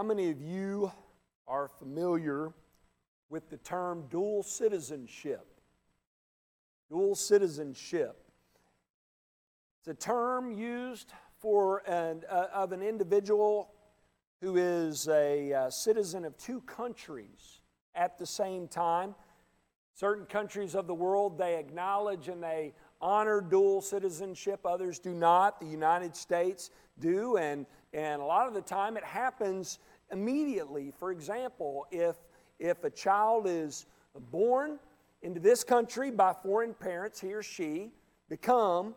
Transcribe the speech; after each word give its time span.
How 0.00 0.06
many 0.06 0.30
of 0.30 0.40
you 0.40 0.90
are 1.46 1.68
familiar 1.68 2.54
with 3.28 3.50
the 3.50 3.58
term 3.58 4.06
dual 4.08 4.42
citizenship? 4.42 5.60
Dual 6.88 7.14
citizenship. 7.14 8.16
It's 9.78 9.88
a 9.88 9.92
term 9.92 10.52
used 10.52 11.12
for 11.38 11.82
an, 11.86 12.22
uh, 12.30 12.46
of 12.54 12.72
an 12.72 12.80
individual 12.80 13.74
who 14.40 14.56
is 14.56 15.06
a 15.06 15.52
uh, 15.52 15.68
citizen 15.68 16.24
of 16.24 16.34
two 16.38 16.62
countries 16.62 17.60
at 17.94 18.16
the 18.16 18.24
same 18.24 18.68
time. 18.68 19.14
Certain 19.92 20.24
countries 20.24 20.74
of 20.74 20.86
the 20.86 20.94
world, 20.94 21.36
they 21.36 21.58
acknowledge 21.58 22.28
and 22.28 22.42
they 22.42 22.72
honor 23.00 23.40
dual 23.40 23.80
citizenship, 23.80 24.60
others 24.64 24.98
do 24.98 25.10
not. 25.14 25.60
The 25.60 25.66
United 25.66 26.14
States 26.14 26.70
do, 26.98 27.36
and, 27.36 27.66
and 27.92 28.20
a 28.20 28.24
lot 28.24 28.46
of 28.46 28.54
the 28.54 28.60
time 28.60 28.96
it 28.96 29.04
happens 29.04 29.78
immediately. 30.12 30.92
For 30.98 31.10
example, 31.10 31.86
if, 31.90 32.16
if 32.58 32.84
a 32.84 32.90
child 32.90 33.46
is 33.46 33.86
born 34.30 34.78
into 35.22 35.40
this 35.40 35.64
country 35.64 36.10
by 36.10 36.32
foreign 36.32 36.74
parents, 36.74 37.20
he 37.20 37.32
or 37.32 37.42
she 37.42 37.90
become 38.28 38.94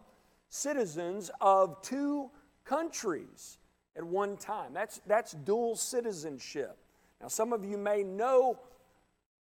citizens 0.50 1.32
of 1.42 1.82
two 1.82 2.30
countries 2.66 3.58
at 3.96 4.04
one 4.04 4.38
time. 4.38 4.74
That's, 4.74 5.02
that's 5.06 5.34
dual 5.34 5.76
citizenship. 5.76 6.78
Now, 7.22 7.28
some 7.28 7.54
of 7.54 7.64
you 7.64 7.78
may 7.78 8.04
know 8.04 8.60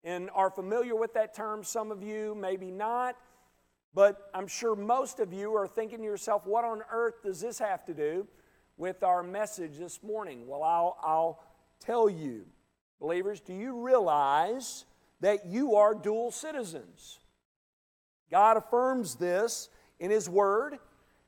and 0.02 0.30
are 0.34 0.50
familiar 0.50 0.94
with 0.94 1.12
that 1.14 1.34
term, 1.34 1.62
some 1.62 1.90
of 1.90 2.02
you 2.02 2.34
maybe 2.34 2.70
not. 2.70 3.16
But 3.94 4.30
I'm 4.34 4.46
sure 4.46 4.76
most 4.76 5.18
of 5.18 5.32
you 5.32 5.54
are 5.56 5.66
thinking 5.66 5.98
to 5.98 6.04
yourself, 6.04 6.46
what 6.46 6.64
on 6.64 6.82
earth 6.92 7.22
does 7.24 7.40
this 7.40 7.58
have 7.58 7.84
to 7.86 7.94
do 7.94 8.26
with 8.76 9.02
our 9.02 9.22
message 9.22 9.78
this 9.78 10.02
morning? 10.02 10.46
Well, 10.46 10.62
I'll, 10.62 10.96
I'll 11.02 11.44
tell 11.80 12.08
you, 12.08 12.46
believers, 13.00 13.40
do 13.40 13.52
you 13.52 13.80
realize 13.80 14.84
that 15.20 15.46
you 15.46 15.74
are 15.74 15.94
dual 15.94 16.30
citizens? 16.30 17.18
God 18.30 18.56
affirms 18.56 19.16
this 19.16 19.68
in 19.98 20.10
His 20.10 20.28
Word. 20.28 20.78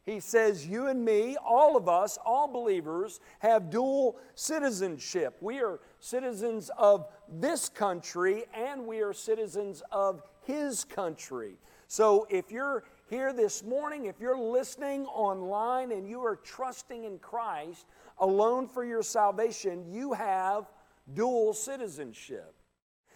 He 0.05 0.21
says, 0.21 0.67
You 0.67 0.87
and 0.87 1.05
me, 1.05 1.37
all 1.45 1.77
of 1.77 1.89
us, 1.89 2.17
all 2.25 2.47
believers, 2.47 3.21
have 3.41 3.71
dual 3.71 4.19
citizenship. 4.37 5.37
We 5.41 5.61
are 5.61 5.81
citizens 5.99 6.71
of 6.79 7.07
this 7.29 7.69
country 7.69 8.45
and 8.55 8.87
we 8.87 9.01
are 9.01 9.13
citizens 9.13 9.83
of 9.91 10.23
His 10.45 10.85
country. 10.85 11.57
So 11.93 12.27
if 12.31 12.51
you're 12.51 12.85
here 13.11 13.35
this 13.35 13.63
morning, 13.63 14.07
if 14.07 14.19
you're 14.19 14.39
listening 14.39 15.05
online 15.05 15.93
and 15.93 16.09
you 16.09 16.25
are 16.25 16.37
trusting 16.37 17.05
in 17.05 17.19
Christ 17.19 17.85
alone 18.17 18.67
for 18.67 18.83
your 18.83 19.03
salvation, 19.03 19.85
you 19.93 20.15
have 20.15 20.71
dual 21.13 21.53
citizenship. 21.53 22.55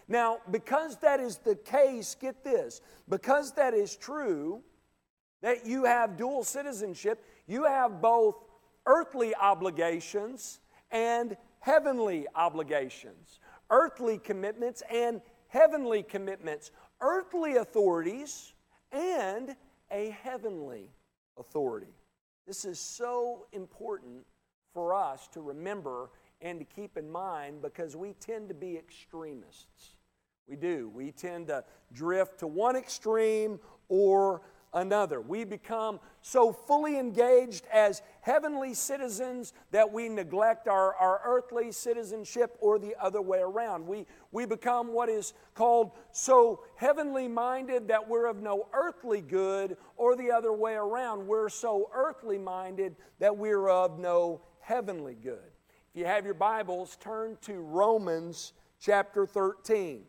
Now, 0.08 0.40
because 0.50 0.98
that 0.98 1.20
is 1.20 1.38
the 1.38 1.54
case, 1.54 2.14
get 2.20 2.44
this, 2.44 2.82
because 3.08 3.52
that 3.52 3.72
is 3.72 3.96
true, 3.96 4.60
that 5.40 5.64
you 5.64 5.84
have 5.84 6.18
dual 6.18 6.44
citizenship, 6.44 7.24
you 7.46 7.64
have 7.64 8.02
both 8.02 8.44
earthly 8.84 9.34
obligations 9.36 10.60
and 10.90 11.38
heavenly 11.60 12.26
obligations, 12.34 13.40
earthly 13.70 14.18
commitments 14.18 14.82
and 14.92 15.22
heavenly 15.48 16.02
commitments, 16.02 16.72
earthly 17.00 17.56
authorities 17.56 18.52
and 18.92 19.56
a 19.90 20.10
heavenly 20.22 20.90
authority. 21.38 21.94
This 22.46 22.64
is 22.64 22.78
so 22.78 23.46
important 23.52 24.24
for 24.72 24.94
us 24.94 25.28
to 25.28 25.40
remember 25.40 26.10
and 26.40 26.58
to 26.58 26.64
keep 26.64 26.96
in 26.96 27.10
mind 27.10 27.62
because 27.62 27.96
we 27.96 28.12
tend 28.14 28.48
to 28.48 28.54
be 28.54 28.76
extremists. 28.76 29.96
We 30.48 30.56
do. 30.56 30.90
We 30.94 31.10
tend 31.10 31.48
to 31.48 31.64
drift 31.92 32.40
to 32.40 32.46
one 32.46 32.76
extreme 32.76 33.58
or 33.88 34.42
another. 34.76 35.20
We 35.22 35.44
become 35.44 35.98
so 36.20 36.52
fully 36.52 36.98
engaged 36.98 37.66
as 37.72 38.02
heavenly 38.20 38.74
citizens 38.74 39.54
that 39.70 39.90
we 39.90 40.08
neglect 40.08 40.68
our, 40.68 40.94
our 40.96 41.20
earthly 41.24 41.72
citizenship 41.72 42.56
or 42.60 42.78
the 42.78 42.94
other 43.00 43.22
way 43.22 43.38
around. 43.38 43.86
We, 43.86 44.06
we 44.32 44.44
become 44.44 44.92
what 44.92 45.08
is 45.08 45.32
called 45.54 45.92
so 46.12 46.62
heavenly 46.76 47.26
minded 47.26 47.88
that 47.88 48.06
we're 48.06 48.26
of 48.26 48.42
no 48.42 48.68
earthly 48.74 49.22
good, 49.22 49.78
or 49.96 50.14
the 50.14 50.30
other 50.30 50.52
way 50.52 50.74
around. 50.74 51.26
We're 51.26 51.48
so 51.48 51.90
earthly 51.94 52.38
minded 52.38 52.96
that 53.18 53.36
we're 53.36 53.70
of 53.70 53.98
no 53.98 54.42
heavenly 54.60 55.14
good. 55.14 55.52
If 55.90 56.00
you 56.00 56.04
have 56.04 56.26
your 56.26 56.34
Bibles, 56.34 56.98
turn 57.00 57.38
to 57.42 57.54
Romans 57.54 58.52
chapter 58.78 59.26
13. 59.26 60.02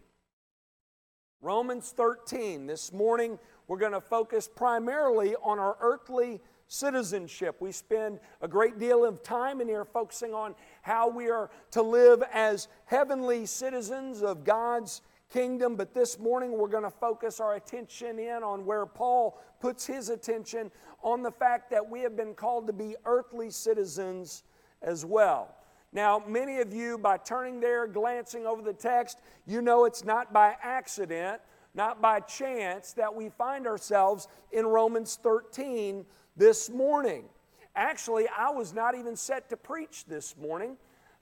Romans 1.42 1.94
13. 1.96 2.66
This 2.66 2.92
morning, 2.92 3.40
we're 3.68 3.78
going 3.78 3.92
to 3.92 4.02
focus 4.02 4.48
primarily 4.54 5.36
on 5.44 5.60
our 5.60 5.78
earthly 5.82 6.40
citizenship. 6.68 7.58
We 7.60 7.72
spend 7.72 8.20
a 8.42 8.48
great 8.48 8.80
deal 8.80 9.06
of 9.06 9.24
time 9.24 9.62
in 9.62 9.68
here 9.68 9.86
focusing 9.86 10.34
on 10.34 10.56
how 10.82 11.10
we 11.10 11.30
are 11.30 11.50
to 11.72 11.82
live 11.82 12.24
as 12.34 12.68
heavenly 12.86 13.46
citizens 13.46 14.22
of 14.22 14.44
God's 14.44 15.02
kingdom. 15.32 15.76
But 15.76 15.94
this 15.94 16.20
morning 16.20 16.58
we're 16.58 16.68
going 16.68 16.84
to 16.84 16.90
focus 16.90 17.40
our 17.40 17.56
attention 17.56 18.20
in 18.20 18.44
on 18.44 18.66
where 18.66 18.86
Paul 18.86 19.42
puts 19.60 19.86
his 19.86 20.10
attention 20.10 20.72
on 21.02 21.22
the 21.22 21.32
fact 21.32 21.70
that 21.72 21.90
we 21.90 22.02
have 22.02 22.16
been 22.16 22.34
called 22.34 22.68
to 22.68 22.74
be 22.74 22.96
earthly 23.06 23.50
citizens 23.50 24.44
as 24.82 25.06
well. 25.06 25.56
Now, 25.94 26.22
many 26.28 26.60
of 26.60 26.74
you, 26.74 26.98
by 26.98 27.18
turning 27.18 27.60
there, 27.60 27.88
glancing 27.88 28.46
over 28.46 28.62
the 28.62 28.74
text, 28.74 29.20
you 29.46 29.62
know 29.62 29.86
it's 29.86 30.04
not 30.04 30.34
by 30.34 30.56
accident 30.62 31.42
not 31.78 32.02
by 32.02 32.20
chance, 32.20 32.94
that 32.94 33.14
we 33.14 33.30
find 33.30 33.68
ourselves 33.68 34.28
in 34.52 34.66
Romans 34.66 35.20
13 35.22 36.06
this 36.36 36.70
morning. 36.72 37.26
Actually, 37.76 38.28
I 38.36 38.50
was 38.50 38.74
not 38.74 38.96
even 38.96 39.16
set 39.16 39.48
to 39.50 39.58
preach 39.58 40.04
this 40.06 40.36
morning, 40.36 40.76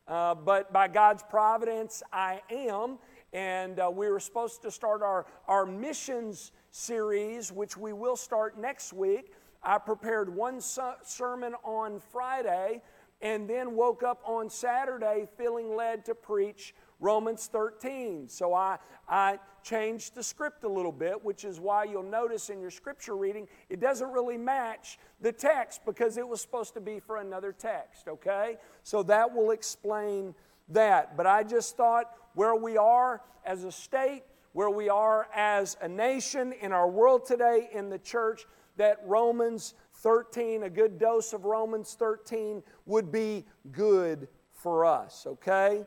uh, 0.08 0.34
but 0.34 0.72
by 0.72 0.88
God's 0.88 1.24
providence, 1.24 2.02
I 2.14 2.42
am. 2.50 2.98
And 3.34 3.82
uh, 3.82 3.92
we 3.94 4.10
were 4.10 4.22
supposed 4.22 4.62
to 4.62 4.72
start 4.72 5.02
our, 5.02 5.26
our 5.50 5.66
missions 5.66 6.54
series, 6.72 7.52
which 7.52 7.76
we 7.76 7.92
will 7.92 8.16
start 8.16 8.58
next 8.58 8.94
week. 8.94 9.34
I 9.62 9.78
prepared 9.78 10.34
one 10.34 10.62
sermon 10.62 11.54
on 11.66 12.00
Friday 12.00 12.82
and 13.22 13.50
then 13.50 13.76
woke 13.76 14.04
up 14.04 14.22
on 14.24 14.50
Saturday 14.50 15.28
feeling 15.38 15.76
led 15.76 16.06
to 16.06 16.16
preach 16.16 16.74
Romans 17.00 17.50
13. 17.52 18.30
So 18.30 18.54
I, 18.54 18.78
I 19.10 19.40
changed 19.66 20.14
the 20.14 20.22
script 20.22 20.64
a 20.64 20.68
little 20.68 20.92
bit, 20.92 21.26
which 21.26 21.44
is 21.44 21.60
why 21.60 21.84
you'll 21.84 22.04
notice 22.04 22.52
in 22.52 22.62
your 22.62 22.70
scripture 22.70 23.18
reading 23.18 23.48
it 23.68 23.80
doesn't 23.80 24.12
really 24.12 24.38
match 24.38 25.00
the 25.22 25.32
text 25.32 25.82
because 25.86 26.18
it 26.18 26.28
was 26.28 26.40
supposed 26.40 26.76
to 26.76 26.82
be 26.82 27.00
for 27.00 27.18
another 27.18 27.52
text, 27.52 28.08
okay? 28.08 28.58
So 28.84 29.02
that 29.04 29.34
will 29.34 29.50
explain 29.50 30.36
that. 30.70 31.18
But 31.18 31.26
I 31.26 31.44
just 31.44 31.76
thought 31.76 32.12
where 32.36 32.56
we 32.56 32.78
are 32.78 33.22
as 33.44 33.64
a 33.64 33.72
state, 33.72 34.22
where 34.54 34.70
we 34.70 34.88
are 34.88 35.28
as 35.36 35.78
a 35.82 35.88
nation 35.88 36.54
in 36.62 36.72
our 36.72 36.88
world 36.88 37.26
today 37.26 37.70
in 37.74 37.90
the 37.90 38.00
church, 38.00 38.46
that 38.78 39.00
Romans 39.06 39.74
13, 39.96 40.64
a 40.64 40.70
good 40.70 41.00
dose 41.00 41.34
of 41.34 41.46
Romans 41.46 41.96
13, 41.98 42.62
would 42.86 43.12
be 43.12 43.46
good 43.72 44.28
for 44.52 44.86
us, 44.86 45.26
okay? 45.26 45.86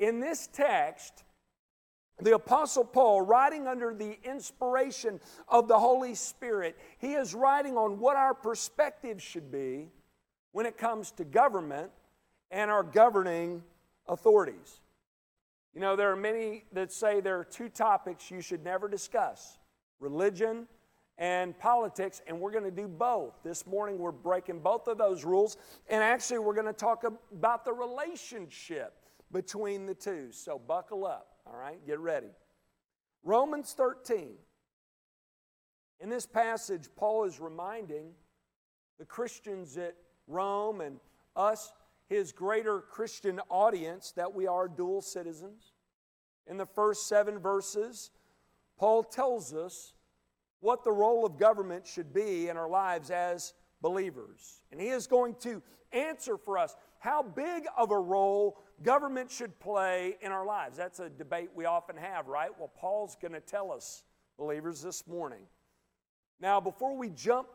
In 0.00 0.18
this 0.18 0.48
text, 0.52 1.22
the 2.20 2.34
Apostle 2.34 2.84
Paul, 2.84 3.22
writing 3.22 3.66
under 3.66 3.94
the 3.94 4.18
inspiration 4.24 5.20
of 5.48 5.68
the 5.68 5.78
Holy 5.78 6.14
Spirit, 6.14 6.76
he 6.98 7.14
is 7.14 7.34
writing 7.34 7.76
on 7.76 7.98
what 7.98 8.16
our 8.16 8.34
perspective 8.34 9.22
should 9.22 9.52
be 9.52 9.88
when 10.52 10.66
it 10.66 10.76
comes 10.76 11.12
to 11.12 11.24
government 11.24 11.90
and 12.50 12.70
our 12.70 12.82
governing 12.82 13.62
authorities. 14.08 14.80
You 15.74 15.80
know, 15.80 15.94
there 15.94 16.10
are 16.10 16.16
many 16.16 16.64
that 16.72 16.90
say 16.92 17.20
there 17.20 17.38
are 17.38 17.44
two 17.44 17.68
topics 17.68 18.30
you 18.30 18.40
should 18.40 18.64
never 18.64 18.88
discuss 18.88 19.58
religion 20.00 20.66
and 21.18 21.58
politics, 21.58 22.22
and 22.26 22.40
we're 22.40 22.52
going 22.52 22.64
to 22.64 22.70
do 22.70 22.88
both. 22.88 23.34
This 23.42 23.66
morning, 23.66 23.98
we're 23.98 24.12
breaking 24.12 24.60
both 24.60 24.86
of 24.86 24.98
those 24.98 25.24
rules, 25.24 25.56
and 25.88 26.02
actually, 26.02 26.38
we're 26.38 26.54
going 26.54 26.66
to 26.66 26.72
talk 26.72 27.04
about 27.32 27.64
the 27.64 27.72
relationship 27.72 28.94
between 29.32 29.84
the 29.84 29.94
two. 29.94 30.28
So 30.30 30.58
buckle 30.58 31.04
up, 31.04 31.37
all 31.48 31.58
right? 31.58 31.84
Get 31.86 31.98
ready. 31.98 32.30
Romans 33.24 33.74
13. 33.76 34.34
In 36.00 36.08
this 36.08 36.26
passage, 36.26 36.88
Paul 36.96 37.24
is 37.24 37.40
reminding 37.40 38.12
the 38.98 39.04
Christians 39.04 39.76
at 39.76 39.94
Rome 40.26 40.80
and 40.80 40.98
us, 41.34 41.72
his 42.08 42.32
greater 42.32 42.80
Christian 42.80 43.40
audience, 43.48 44.12
that 44.12 44.32
we 44.32 44.46
are 44.46 44.68
dual 44.68 45.02
citizens. 45.02 45.72
In 46.46 46.56
the 46.56 46.66
first 46.66 47.08
seven 47.08 47.38
verses, 47.38 48.10
Paul 48.78 49.02
tells 49.02 49.52
us 49.52 49.92
what 50.60 50.84
the 50.84 50.92
role 50.92 51.26
of 51.26 51.38
government 51.38 51.86
should 51.86 52.12
be 52.12 52.48
in 52.48 52.56
our 52.56 52.68
lives 52.68 53.10
as 53.10 53.54
believers. 53.80 54.62
And 54.70 54.80
he 54.80 54.88
is 54.88 55.06
going 55.06 55.34
to 55.40 55.62
answer 55.92 56.36
for 56.36 56.58
us 56.58 56.76
how 56.98 57.22
big 57.22 57.64
of 57.76 57.90
a 57.90 57.98
role 57.98 58.58
government 58.82 59.30
should 59.30 59.58
play 59.60 60.16
in 60.20 60.32
our 60.32 60.44
lives. 60.44 60.76
That's 60.76 61.00
a 61.00 61.08
debate 61.08 61.50
we 61.54 61.64
often 61.64 61.96
have, 61.96 62.28
right? 62.28 62.50
Well, 62.58 62.70
Paul's 62.76 63.16
going 63.20 63.32
to 63.32 63.40
tell 63.40 63.72
us, 63.72 64.04
believers, 64.36 64.82
this 64.82 65.06
morning. 65.06 65.42
Now, 66.40 66.60
before 66.60 66.96
we 66.96 67.10
jump 67.10 67.48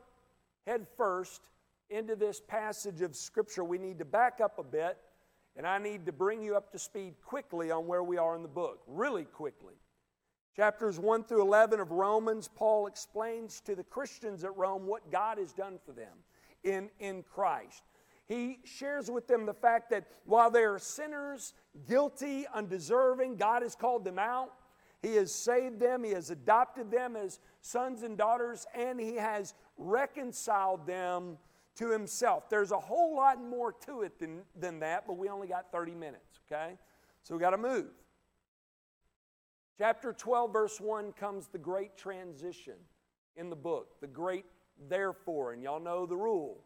head 0.66 0.86
first 0.98 1.42
into 1.90 2.16
this 2.16 2.42
passage 2.42 3.02
of 3.02 3.16
Scripture, 3.16 3.64
we 3.64 3.78
need 3.78 4.00
to 4.00 4.06
back 4.06 4.40
up 4.42 4.60
a 4.60 4.64
bit, 4.64 4.98
and 5.56 5.68
I 5.68 5.78
need 5.78 6.06
to 6.06 6.12
bring 6.12 6.42
you 6.42 6.56
up 6.56 6.72
to 6.72 6.80
speed 6.80 7.16
quickly 7.24 7.72
on 7.72 7.86
where 7.86 8.04
we 8.04 8.18
are 8.18 8.36
in 8.36 8.42
the 8.42 8.48
book, 8.48 8.82
really 8.88 9.26
quickly. 9.26 9.76
Chapters 10.56 11.00
1 11.00 11.24
through 11.24 11.42
11 11.42 11.80
of 11.80 11.92
Romans, 11.92 12.48
Paul 12.48 12.88
explains 12.88 13.60
to 13.62 13.76
the 13.76 13.84
Christians 13.84 14.44
at 14.44 14.56
Rome 14.56 14.86
what 14.86 15.12
God 15.12 15.38
has 15.38 15.52
done 15.52 15.80
for 15.84 15.94
them 15.94 16.18
in, 16.64 16.90
in 17.00 17.24
Christ. 17.24 17.84
He 18.34 18.58
shares 18.64 19.12
with 19.12 19.28
them 19.28 19.46
the 19.46 19.54
fact 19.54 19.92
that 19.92 20.08
while 20.26 20.50
they 20.50 20.64
are 20.64 20.80
sinners, 20.80 21.54
guilty, 21.88 22.48
undeserving, 22.52 23.36
God 23.36 23.62
has 23.62 23.76
called 23.76 24.04
them 24.04 24.18
out. 24.18 24.54
He 25.04 25.16
has 25.16 25.32
saved 25.32 25.80
them, 25.80 26.04
He 26.04 26.12
has 26.12 26.32
adopted 26.32 26.90
them 26.90 27.16
as 27.16 27.40
sons 27.62 28.02
and 28.02 28.18
daughters, 28.18 28.66
and 28.74 29.00
He 29.00 29.18
has 29.18 29.54
reconciled 29.78 30.88
them 30.88 31.38
to 31.76 31.92
Himself. 31.92 32.50
There's 32.50 32.72
a 32.72 32.80
whole 32.80 33.16
lot 33.16 33.40
more 33.40 33.72
to 33.86 34.02
it 34.02 34.18
than, 34.18 34.42
than 34.60 34.80
that, 34.80 35.06
but 35.06 35.18
we 35.18 35.30
only 35.30 35.48
got 35.48 35.72
30 35.72 35.94
minutes, 35.94 36.40
okay? 36.52 36.78
So 37.22 37.36
we 37.36 37.40
got 37.40 37.52
to 37.52 37.58
move. 37.58 37.92
Chapter 39.78 40.12
12, 40.12 40.52
verse 40.52 40.80
1 40.80 41.12
comes 41.14 41.50
the 41.50 41.60
great 41.60 41.98
transition 41.98 42.76
in 43.36 43.52
the 43.52 43.56
book, 43.56 44.00
the 44.02 44.08
great 44.08 44.46
therefore, 44.90 45.54
and 45.54 45.62
y'all 45.62 45.80
know 45.80 46.08
the 46.08 46.18
rule. 46.18 46.64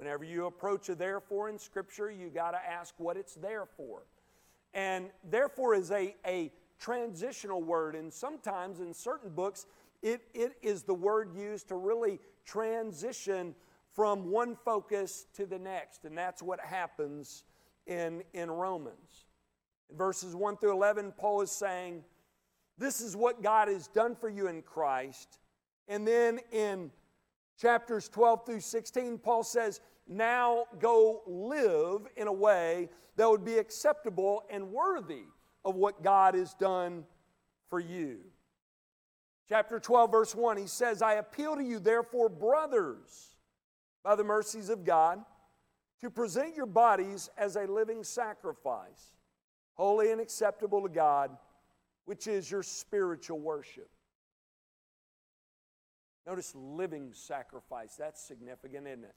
Whenever 0.00 0.24
you 0.24 0.46
approach 0.46 0.88
a 0.88 0.94
therefore 0.94 1.50
in 1.50 1.58
Scripture, 1.58 2.10
you 2.10 2.30
got 2.30 2.52
to 2.52 2.56
ask 2.56 2.94
what 2.96 3.18
it's 3.18 3.34
there 3.34 3.66
for. 3.76 4.04
And 4.72 5.10
therefore 5.28 5.74
is 5.74 5.90
a, 5.90 6.16
a 6.26 6.50
transitional 6.78 7.62
word, 7.62 7.94
and 7.94 8.10
sometimes 8.10 8.80
in 8.80 8.94
certain 8.94 9.28
books, 9.28 9.66
it, 10.00 10.22
it 10.32 10.56
is 10.62 10.84
the 10.84 10.94
word 10.94 11.34
used 11.36 11.68
to 11.68 11.74
really 11.74 12.18
transition 12.46 13.54
from 13.92 14.30
one 14.30 14.56
focus 14.64 15.26
to 15.34 15.44
the 15.44 15.58
next, 15.58 16.06
and 16.06 16.16
that's 16.16 16.42
what 16.42 16.60
happens 16.60 17.44
in, 17.86 18.22
in 18.32 18.50
Romans. 18.50 19.26
In 19.90 19.98
verses 19.98 20.34
1 20.34 20.56
through 20.56 20.72
11, 20.72 21.12
Paul 21.18 21.42
is 21.42 21.50
saying, 21.50 22.04
This 22.78 23.02
is 23.02 23.16
what 23.16 23.42
God 23.42 23.68
has 23.68 23.86
done 23.86 24.16
for 24.16 24.30
you 24.30 24.46
in 24.46 24.62
Christ. 24.62 25.40
And 25.88 26.08
then 26.08 26.40
in 26.52 26.90
chapters 27.60 28.08
12 28.08 28.46
through 28.46 28.60
16, 28.60 29.18
Paul 29.18 29.42
says, 29.42 29.80
Now 30.08 30.64
go 30.78 31.22
live 31.26 32.06
in 32.16 32.26
a 32.26 32.32
way 32.32 32.88
that 33.16 33.28
would 33.28 33.44
be 33.44 33.58
acceptable 33.58 34.44
and 34.50 34.72
worthy 34.72 35.24
of 35.64 35.74
what 35.74 36.02
God 36.02 36.34
has 36.34 36.54
done 36.54 37.04
for 37.68 37.78
you. 37.78 38.20
Chapter 39.48 39.78
12, 39.78 40.10
verse 40.10 40.34
1, 40.34 40.56
he 40.56 40.66
says, 40.66 41.02
I 41.02 41.14
appeal 41.14 41.56
to 41.56 41.62
you, 41.62 41.80
therefore, 41.80 42.28
brothers, 42.28 43.34
by 44.02 44.14
the 44.14 44.24
mercies 44.24 44.70
of 44.70 44.84
God, 44.84 45.20
to 46.00 46.08
present 46.08 46.56
your 46.56 46.66
bodies 46.66 47.28
as 47.36 47.56
a 47.56 47.66
living 47.66 48.04
sacrifice, 48.04 49.12
holy 49.74 50.12
and 50.12 50.20
acceptable 50.20 50.80
to 50.82 50.88
God, 50.88 51.36
which 52.06 52.26
is 52.26 52.50
your 52.50 52.62
spiritual 52.62 53.38
worship. 53.38 53.90
Notice 56.26 56.54
living 56.54 57.10
sacrifice. 57.12 57.96
That's 57.96 58.20
significant, 58.20 58.86
isn't 58.86 59.04
it? 59.04 59.14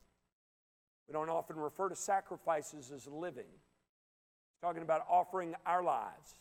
We 1.08 1.14
don't 1.14 1.30
often 1.30 1.58
refer 1.58 1.90
to 1.90 1.96
sacrifices 1.96 2.92
as 2.92 3.08
living. 3.08 3.44
It's 3.44 4.62
talking 4.62 4.84
about 4.84 5.06
offering 5.10 5.54
our 5.66 5.84
lives 5.84 6.36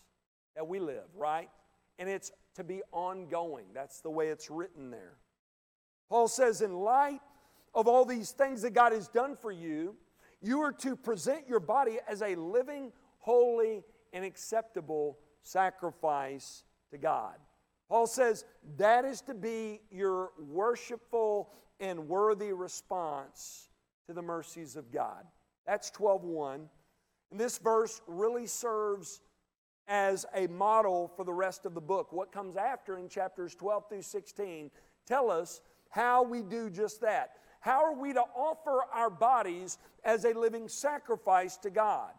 that 0.55 0.67
we 0.67 0.79
live, 0.79 1.09
right? 1.17 1.51
And 1.99 2.09
it's 2.09 2.31
to 2.55 2.65
be 2.65 2.83
ongoing. 2.93 3.67
That's 3.75 4.01
the 4.01 4.11
way 4.11 4.29
it's 4.29 4.51
written 4.51 4.91
there. 4.91 5.17
Paul 6.09 6.29
says, 6.29 6.61
in 6.61 6.75
light 6.75 7.21
of 7.75 7.89
all 7.89 8.05
these 8.05 8.31
things 8.31 8.63
that 8.63 8.75
God 8.75 8.93
has 8.93 9.09
done 9.09 9.37
for 9.37 9.51
you, 9.51 9.97
you 10.41 10.61
are 10.61 10.73
to 10.73 10.97
present 10.97 11.49
your 11.49 11.61
body 11.61 11.99
as 12.07 12.23
a 12.23 12.35
living, 12.35 12.93
holy, 13.19 13.83
and 14.13 14.25
acceptable 14.25 15.19
sacrifice 15.43 16.65
to 16.91 16.99
God. 16.99 17.35
Paul 17.93 18.07
says 18.07 18.47
that 18.79 19.05
is 19.05 19.21
to 19.21 19.35
be 19.35 19.83
your 19.91 20.31
worshipful 20.39 21.53
and 21.79 22.09
worthy 22.09 22.55
response 22.55 23.69
to 24.07 24.15
the 24.15 24.23
mercies 24.23 24.77
of 24.77 24.91
God. 24.91 25.27
That's 25.67 25.91
12:1. 25.91 26.71
And 27.31 27.39
this 27.39 27.59
verse 27.59 28.01
really 28.07 28.47
serves 28.47 29.21
as 29.89 30.25
a 30.33 30.47
model 30.47 31.09
for 31.09 31.25
the 31.25 31.35
rest 31.35 31.67
of 31.67 31.75
the 31.75 31.83
book. 31.83 32.13
What 32.13 32.33
comes 32.33 32.57
after 32.57 32.97
in 32.97 33.11
chapters 33.11 33.55
12 33.55 33.87
through 33.91 34.01
16 34.01 34.71
tell 35.05 35.31
us 35.31 35.61
how 35.91 36.23
we 36.23 36.41
do 36.41 36.71
just 36.71 37.03
that. 37.03 37.37
How 37.61 37.85
are 37.85 37.93
we 37.93 38.15
to 38.15 38.23
offer 38.35 38.85
our 38.91 39.11
bodies 39.11 39.77
as 40.03 40.25
a 40.25 40.33
living 40.33 40.67
sacrifice 40.67 41.59
to 41.59 41.69
God? 41.69 42.15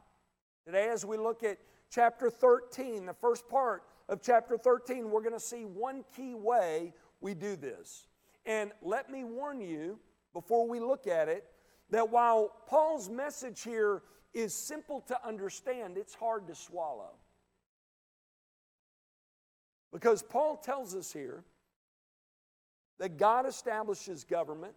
Today, 0.67 0.89
as 0.89 1.03
we 1.03 1.17
look 1.17 1.41
at 1.41 1.57
chapter 1.89 2.29
13, 2.29 3.07
the 3.07 3.13
first 3.15 3.49
part 3.49 3.83
of 4.09 4.21
chapter 4.21 4.57
13, 4.57 5.09
we're 5.09 5.21
going 5.21 5.33
to 5.33 5.39
see 5.39 5.63
one 5.63 6.03
key 6.15 6.33
way 6.33 6.93
we 7.21 7.33
do 7.33 7.55
this. 7.55 8.07
And 8.45 8.71
let 8.81 9.09
me 9.09 9.23
warn 9.23 9.61
you 9.61 9.99
before 10.33 10.67
we 10.67 10.79
look 10.79 11.07
at 11.07 11.29
it 11.29 11.45
that 11.89 12.09
while 12.09 12.51
Paul's 12.67 13.09
message 13.09 13.61
here 13.61 14.01
is 14.33 14.53
simple 14.53 15.01
to 15.01 15.17
understand, 15.25 15.97
it's 15.97 16.15
hard 16.15 16.47
to 16.47 16.55
swallow. 16.55 17.11
Because 19.91 20.23
Paul 20.23 20.57
tells 20.57 20.95
us 20.95 21.13
here 21.13 21.43
that 22.99 23.17
God 23.17 23.45
establishes 23.45 24.23
government 24.23 24.73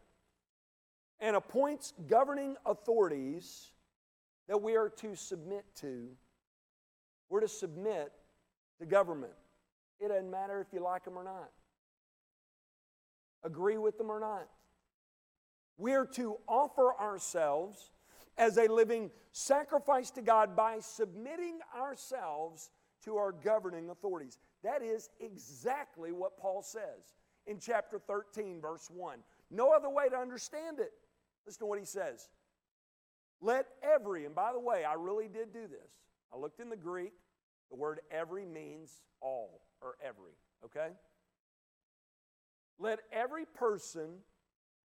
and 1.20 1.34
appoints 1.34 1.94
governing 2.06 2.56
authorities 2.66 3.72
that 4.46 4.60
we 4.60 4.76
are 4.76 4.90
to 4.90 5.16
submit 5.16 5.64
to. 5.76 6.08
We're 7.30 7.40
to 7.40 7.48
submit 7.48 8.12
to 8.78 8.86
government. 8.86 9.32
It 10.00 10.08
doesn't 10.08 10.30
matter 10.30 10.60
if 10.60 10.72
you 10.72 10.82
like 10.82 11.04
them 11.04 11.16
or 11.16 11.24
not, 11.24 11.50
agree 13.44 13.78
with 13.78 13.98
them 13.98 14.10
or 14.10 14.20
not. 14.20 14.48
We 15.78 15.94
are 15.94 16.06
to 16.14 16.36
offer 16.48 16.94
ourselves 16.98 17.90
as 18.38 18.58
a 18.58 18.70
living 18.70 19.10
sacrifice 19.32 20.10
to 20.12 20.22
God 20.22 20.56
by 20.56 20.78
submitting 20.80 21.58
ourselves 21.76 22.70
to 23.04 23.16
our 23.16 23.32
governing 23.32 23.90
authorities. 23.90 24.38
That 24.62 24.82
is 24.82 25.10
exactly 25.20 26.12
what 26.12 26.38
Paul 26.38 26.62
says 26.62 27.14
in 27.46 27.58
chapter 27.58 27.98
13, 27.98 28.60
verse 28.60 28.90
1. 28.90 29.18
No 29.50 29.70
other 29.70 29.88
way 29.88 30.08
to 30.08 30.16
understand 30.16 30.80
it. 30.80 30.92
Listen 31.46 31.60
to 31.60 31.66
what 31.66 31.78
he 31.78 31.84
says. 31.84 32.28
Let 33.40 33.66
every, 33.82 34.24
and 34.24 34.34
by 34.34 34.52
the 34.52 34.60
way, 34.60 34.84
I 34.84 34.94
really 34.94 35.28
did 35.28 35.52
do 35.52 35.68
this. 35.68 35.90
I 36.32 36.38
looked 36.38 36.60
in 36.60 36.68
the 36.68 36.76
Greek. 36.76 37.12
The 37.70 37.76
word 37.76 38.00
every 38.10 38.44
means 38.44 39.02
all 39.20 39.62
or 39.80 39.96
every, 40.04 40.32
okay? 40.64 40.94
Let 42.78 43.00
every 43.12 43.44
person 43.46 44.18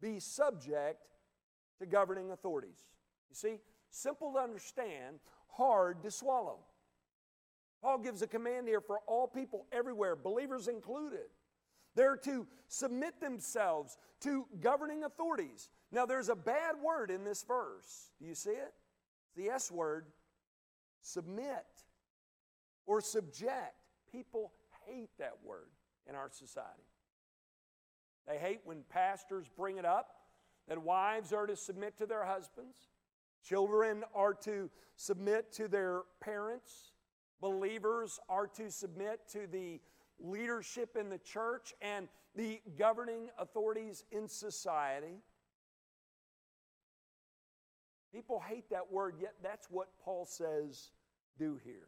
be 0.01 0.19
subject 0.19 1.07
to 1.79 1.85
governing 1.85 2.31
authorities. 2.31 2.85
You 3.29 3.35
see, 3.35 3.57
simple 3.89 4.33
to 4.33 4.39
understand, 4.39 5.19
hard 5.47 6.01
to 6.03 6.11
swallow. 6.11 6.59
Paul 7.81 7.97
gives 7.99 8.21
a 8.21 8.27
command 8.27 8.67
here 8.67 8.81
for 8.81 8.99
all 9.07 9.27
people 9.27 9.65
everywhere, 9.71 10.15
believers 10.15 10.67
included. 10.67 11.29
They're 11.95 12.17
to 12.17 12.47
submit 12.67 13.19
themselves 13.19 13.97
to 14.21 14.45
governing 14.61 15.03
authorities. 15.03 15.69
Now, 15.91 16.05
there's 16.05 16.29
a 16.29 16.35
bad 16.35 16.75
word 16.81 17.11
in 17.11 17.23
this 17.23 17.43
verse. 17.43 18.11
Do 18.19 18.27
you 18.27 18.35
see 18.35 18.51
it? 18.51 18.73
It's 19.25 19.35
the 19.35 19.49
S 19.49 19.71
word 19.71 20.05
submit 21.01 21.65
or 22.85 23.01
subject. 23.01 23.75
People 24.11 24.51
hate 24.85 25.09
that 25.19 25.37
word 25.43 25.69
in 26.07 26.15
our 26.15 26.29
society. 26.29 26.83
They 28.27 28.37
hate 28.37 28.61
when 28.63 28.83
pastors 28.89 29.47
bring 29.57 29.77
it 29.77 29.85
up 29.85 30.09
that 30.67 30.81
wives 30.81 31.33
are 31.33 31.47
to 31.47 31.55
submit 31.55 31.97
to 31.97 32.05
their 32.05 32.23
husbands, 32.23 32.77
children 33.43 34.03
are 34.13 34.33
to 34.33 34.69
submit 34.95 35.51
to 35.53 35.67
their 35.67 36.01
parents, 36.19 36.93
believers 37.39 38.19
are 38.29 38.47
to 38.47 38.69
submit 38.69 39.21
to 39.31 39.47
the 39.47 39.81
leadership 40.19 40.95
in 40.95 41.09
the 41.09 41.17
church 41.17 41.73
and 41.81 42.07
the 42.35 42.61
governing 42.77 43.29
authorities 43.39 44.05
in 44.11 44.27
society. 44.27 45.23
People 48.13 48.39
hate 48.39 48.69
that 48.69 48.91
word, 48.91 49.15
yet 49.19 49.33
that's 49.41 49.67
what 49.69 49.87
Paul 50.03 50.25
says 50.25 50.91
do 51.37 51.59
here. 51.63 51.87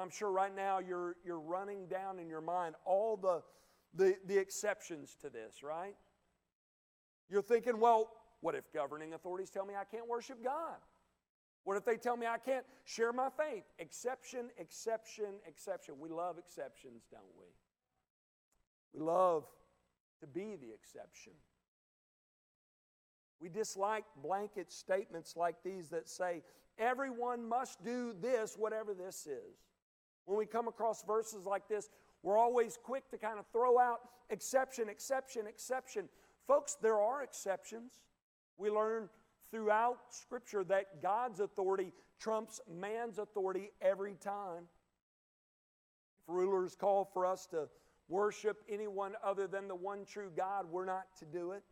I'm 0.00 0.10
sure 0.10 0.30
right 0.30 0.54
now 0.54 0.78
you're, 0.78 1.16
you're 1.24 1.40
running 1.40 1.86
down 1.86 2.18
in 2.18 2.28
your 2.28 2.40
mind 2.40 2.74
all 2.84 3.16
the, 3.16 3.42
the, 3.94 4.16
the 4.26 4.38
exceptions 4.38 5.16
to 5.20 5.28
this, 5.28 5.62
right? 5.62 5.94
You're 7.28 7.42
thinking, 7.42 7.78
well, 7.78 8.10
what 8.40 8.54
if 8.54 8.72
governing 8.72 9.12
authorities 9.14 9.50
tell 9.50 9.66
me 9.66 9.74
I 9.74 9.84
can't 9.84 10.08
worship 10.08 10.42
God? 10.42 10.76
What 11.64 11.76
if 11.76 11.84
they 11.84 11.96
tell 11.96 12.16
me 12.16 12.26
I 12.26 12.38
can't 12.38 12.64
share 12.84 13.12
my 13.12 13.28
faith? 13.30 13.64
Exception, 13.78 14.50
exception, 14.58 15.34
exception. 15.46 15.94
We 16.00 16.08
love 16.08 16.38
exceptions, 16.38 17.04
don't 17.10 17.22
we? 17.38 17.46
We 18.94 19.04
love 19.04 19.44
to 20.20 20.26
be 20.26 20.56
the 20.56 20.72
exception. 20.72 21.32
We 23.40 23.48
dislike 23.48 24.04
blanket 24.22 24.72
statements 24.72 25.36
like 25.36 25.56
these 25.64 25.88
that 25.90 26.08
say, 26.08 26.42
everyone 26.78 27.48
must 27.48 27.84
do 27.84 28.14
this, 28.20 28.56
whatever 28.56 28.94
this 28.94 29.26
is. 29.26 29.71
When 30.26 30.38
we 30.38 30.46
come 30.46 30.68
across 30.68 31.02
verses 31.04 31.46
like 31.46 31.68
this, 31.68 31.90
we're 32.22 32.38
always 32.38 32.78
quick 32.82 33.10
to 33.10 33.18
kind 33.18 33.38
of 33.38 33.46
throw 33.52 33.78
out 33.78 34.00
exception, 34.30 34.88
exception, 34.88 35.46
exception. 35.46 36.08
Folks, 36.46 36.76
there 36.80 37.00
are 37.00 37.22
exceptions. 37.22 37.92
We 38.56 38.70
learn 38.70 39.08
throughout 39.50 39.98
Scripture 40.10 40.64
that 40.64 41.02
God's 41.02 41.40
authority 41.40 41.92
trumps 42.20 42.60
man's 42.70 43.18
authority 43.18 43.70
every 43.80 44.14
time. 44.14 44.64
If 46.22 46.28
rulers 46.28 46.76
call 46.76 47.04
for 47.04 47.26
us 47.26 47.46
to 47.46 47.68
worship 48.08 48.62
anyone 48.68 49.14
other 49.24 49.46
than 49.46 49.68
the 49.68 49.74
one 49.74 50.04
true 50.04 50.30
God, 50.36 50.66
we're 50.70 50.84
not 50.84 51.06
to 51.18 51.24
do 51.24 51.52
it. 51.52 51.62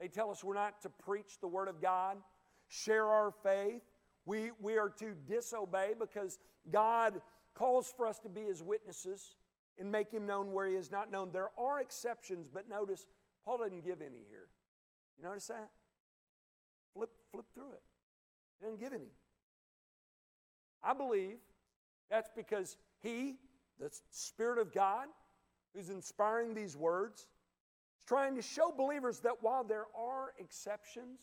They 0.00 0.08
tell 0.08 0.30
us 0.30 0.42
we're 0.42 0.54
not 0.54 0.82
to 0.82 0.90
preach 0.90 1.38
the 1.40 1.48
Word 1.48 1.68
of 1.68 1.80
God, 1.80 2.16
share 2.68 3.06
our 3.06 3.32
faith. 3.42 3.82
We, 4.24 4.50
we 4.60 4.78
are 4.78 4.88
to 4.88 5.14
disobey 5.26 5.94
because 5.98 6.38
God 6.70 7.20
calls 7.54 7.92
for 7.96 8.06
us 8.06 8.18
to 8.20 8.28
be 8.28 8.42
His 8.42 8.62
witnesses 8.62 9.34
and 9.78 9.90
make 9.90 10.10
Him 10.10 10.26
known 10.26 10.52
where 10.52 10.66
He 10.66 10.74
is 10.74 10.90
not 10.90 11.10
known. 11.10 11.30
There 11.32 11.50
are 11.58 11.80
exceptions, 11.80 12.48
but 12.52 12.68
notice 12.68 13.06
Paul 13.44 13.58
doesn't 13.58 13.84
give 13.84 14.00
any 14.00 14.24
here. 14.28 14.48
You 15.18 15.24
notice 15.24 15.48
that? 15.48 15.70
Flip, 16.94 17.10
flip 17.32 17.46
through 17.54 17.72
it. 17.72 17.82
He 18.58 18.66
doesn't 18.66 18.80
give 18.80 18.92
any. 18.92 19.10
I 20.82 20.94
believe 20.94 21.36
that's 22.10 22.30
because 22.34 22.76
He, 23.02 23.36
the 23.80 23.90
Spirit 24.10 24.58
of 24.58 24.72
God, 24.72 25.06
who's 25.74 25.90
inspiring 25.90 26.54
these 26.54 26.76
words, 26.76 27.26
is 27.98 28.04
trying 28.06 28.36
to 28.36 28.42
show 28.42 28.72
believers 28.76 29.20
that 29.20 29.42
while 29.42 29.64
there 29.64 29.86
are 29.96 30.32
exceptions, 30.38 31.20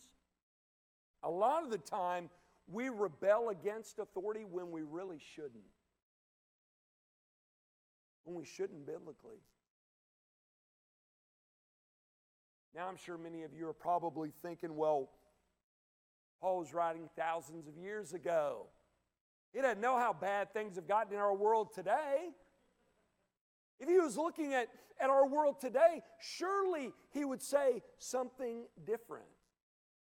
a 1.22 1.30
lot 1.30 1.62
of 1.62 1.70
the 1.70 1.78
time 1.78 2.28
we 2.70 2.88
rebel 2.88 3.48
against 3.50 3.98
authority 3.98 4.44
when 4.44 4.70
we 4.70 4.82
really 4.82 5.20
shouldn't 5.34 5.64
when 8.24 8.36
we 8.36 8.44
shouldn't 8.44 8.86
biblically. 8.86 9.38
Now, 12.74 12.86
I'm 12.86 12.96
sure 12.96 13.18
many 13.18 13.42
of 13.42 13.52
you 13.52 13.66
are 13.66 13.72
probably 13.72 14.32
thinking, 14.42 14.76
well, 14.76 15.10
Paul 16.40 16.60
was 16.60 16.72
writing 16.72 17.08
thousands 17.16 17.66
of 17.66 17.76
years 17.76 18.12
ago. 18.12 18.66
He 19.52 19.60
doesn't 19.60 19.80
know 19.80 19.98
how 19.98 20.12
bad 20.12 20.52
things 20.52 20.76
have 20.76 20.86
gotten 20.86 21.12
in 21.12 21.18
our 21.18 21.34
world 21.34 21.74
today. 21.74 22.30
If 23.80 23.88
he 23.88 23.98
was 23.98 24.16
looking 24.16 24.54
at, 24.54 24.68
at 25.00 25.10
our 25.10 25.26
world 25.26 25.60
today, 25.60 26.02
surely 26.20 26.92
he 27.12 27.24
would 27.24 27.42
say 27.42 27.82
something 27.98 28.66
different. 28.86 29.24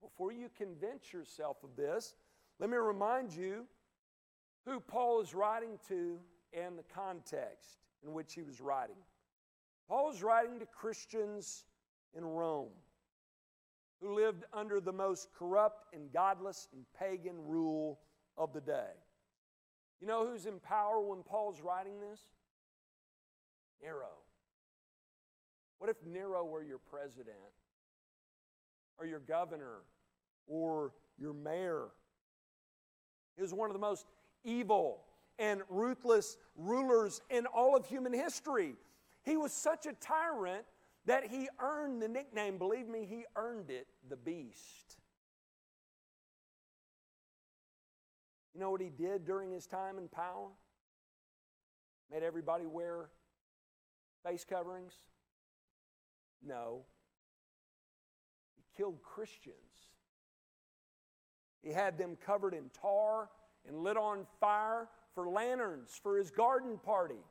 Before 0.02 0.32
you 0.32 0.50
convince 0.56 1.12
yourself 1.12 1.58
of 1.64 1.76
this, 1.76 2.16
let 2.62 2.70
me 2.70 2.78
remind 2.78 3.34
you 3.34 3.66
who 4.66 4.80
Paul 4.80 5.20
is 5.20 5.34
writing 5.34 5.80
to 5.90 6.20
and 6.54 6.78
the 6.78 6.84
context 6.94 7.80
in 8.06 8.14
which 8.14 8.34
he 8.34 8.44
was 8.44 8.62
writing. 8.62 8.96
Paul 9.90 10.12
is 10.12 10.22
writing 10.22 10.60
to 10.60 10.66
Christians 10.68 11.66
in 12.16 12.24
Rome 12.24 12.70
who 14.00 14.14
lived 14.14 14.46
under 14.54 14.80
the 14.80 14.92
most 14.92 15.30
corrupt 15.38 15.94
and 15.94 16.14
godless 16.14 16.68
and 16.72 16.86
pagan 16.98 17.36
rule 17.46 18.00
of 18.38 18.54
the 18.54 18.62
day. 18.62 18.94
You 20.00 20.08
know 20.08 20.26
who's 20.26 20.46
in 20.46 20.60
power 20.60 21.00
when 21.02 21.24
Paul's 21.24 21.62
writing 21.62 22.00
this? 22.00 22.20
Nero. 23.84 24.10
What 25.80 25.90
if 25.90 25.98
Nero 26.06 26.46
were 26.46 26.64
your 26.64 26.78
president, 26.78 27.38
or 29.00 29.06
your 29.08 29.20
governor, 29.20 29.82
or 30.48 30.94
your 31.18 31.34
mayor? 31.34 31.90
He 33.36 33.42
was 33.42 33.54
one 33.54 33.70
of 33.70 33.74
the 33.74 33.80
most 33.80 34.06
evil 34.44 35.04
and 35.40 35.62
ruthless 35.70 36.38
rulers 36.56 37.22
in 37.30 37.46
all 37.46 37.76
of 37.76 37.86
human 37.86 38.14
history. 38.14 38.76
He 39.24 39.38
was 39.38 39.52
such 39.52 39.86
a 39.86 39.94
tyrant 39.94 40.66
that 41.06 41.26
he 41.26 41.50
earned 41.60 42.02
the 42.02 42.08
nickname, 42.08 42.58
believe 42.58 42.88
me, 42.88 43.06
he 43.10 43.26
earned 43.36 43.70
it, 43.70 43.88
the 44.10 44.16
beast. 44.16 44.98
You 48.54 48.60
know 48.60 48.70
what 48.70 48.82
he 48.82 48.90
did 48.90 49.26
during 49.26 49.52
his 49.52 49.66
time 49.66 49.98
in 49.98 50.08
power? 50.08 50.50
Made 52.12 52.24
everybody 52.24 52.66
wear 52.66 53.10
face 54.24 54.46
coverings? 54.48 54.94
No. 56.46 56.84
He 58.58 58.64
killed 58.76 59.02
Christians. 59.02 59.56
He 61.62 61.72
had 61.72 61.98
them 61.98 62.18
covered 62.26 62.54
in 62.54 62.70
tar 62.70 63.30
and 63.68 63.84
lit 63.84 63.98
on 63.98 64.26
fire 64.40 64.88
for 65.14 65.30
lanterns 65.30 66.00
for 66.02 66.18
his 66.18 66.32
garden 66.32 66.80
party. 66.84 67.24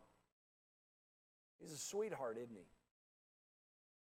He's 1.61 1.73
a 1.73 1.79
sweetheart, 1.79 2.37
isn't 2.39 2.57
he? 2.57 2.65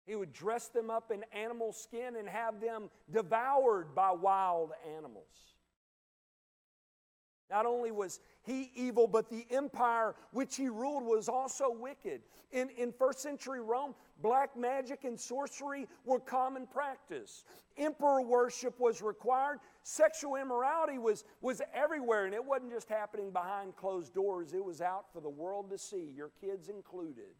He 0.06 0.16
would 0.16 0.32
dress 0.32 0.68
them 0.68 0.90
up 0.90 1.10
in 1.10 1.22
animal 1.32 1.72
skin 1.72 2.16
and 2.16 2.28
have 2.28 2.60
them 2.60 2.90
devoured 3.10 3.94
by 3.94 4.10
wild 4.10 4.72
animals. 4.96 5.57
Not 7.50 7.64
only 7.64 7.90
was 7.90 8.20
he 8.42 8.70
evil, 8.74 9.06
but 9.06 9.30
the 9.30 9.46
empire 9.50 10.14
which 10.32 10.56
he 10.56 10.68
ruled 10.68 11.04
was 11.04 11.28
also 11.28 11.70
wicked. 11.70 12.20
In, 12.52 12.70
in 12.70 12.92
first 12.92 13.20
century 13.20 13.60
Rome, 13.60 13.94
black 14.22 14.56
magic 14.56 15.04
and 15.04 15.18
sorcery 15.18 15.86
were 16.04 16.20
common 16.20 16.66
practice. 16.66 17.44
Emperor 17.76 18.22
worship 18.22 18.78
was 18.78 19.00
required. 19.00 19.60
Sexual 19.82 20.36
immorality 20.36 20.98
was, 20.98 21.24
was 21.40 21.62
everywhere, 21.74 22.26
and 22.26 22.34
it 22.34 22.44
wasn't 22.44 22.72
just 22.72 22.88
happening 22.88 23.30
behind 23.30 23.76
closed 23.76 24.14
doors, 24.14 24.52
it 24.52 24.64
was 24.64 24.80
out 24.80 25.06
for 25.12 25.20
the 25.20 25.28
world 25.28 25.70
to 25.70 25.78
see, 25.78 26.12
your 26.14 26.30
kids 26.40 26.68
included. 26.68 27.34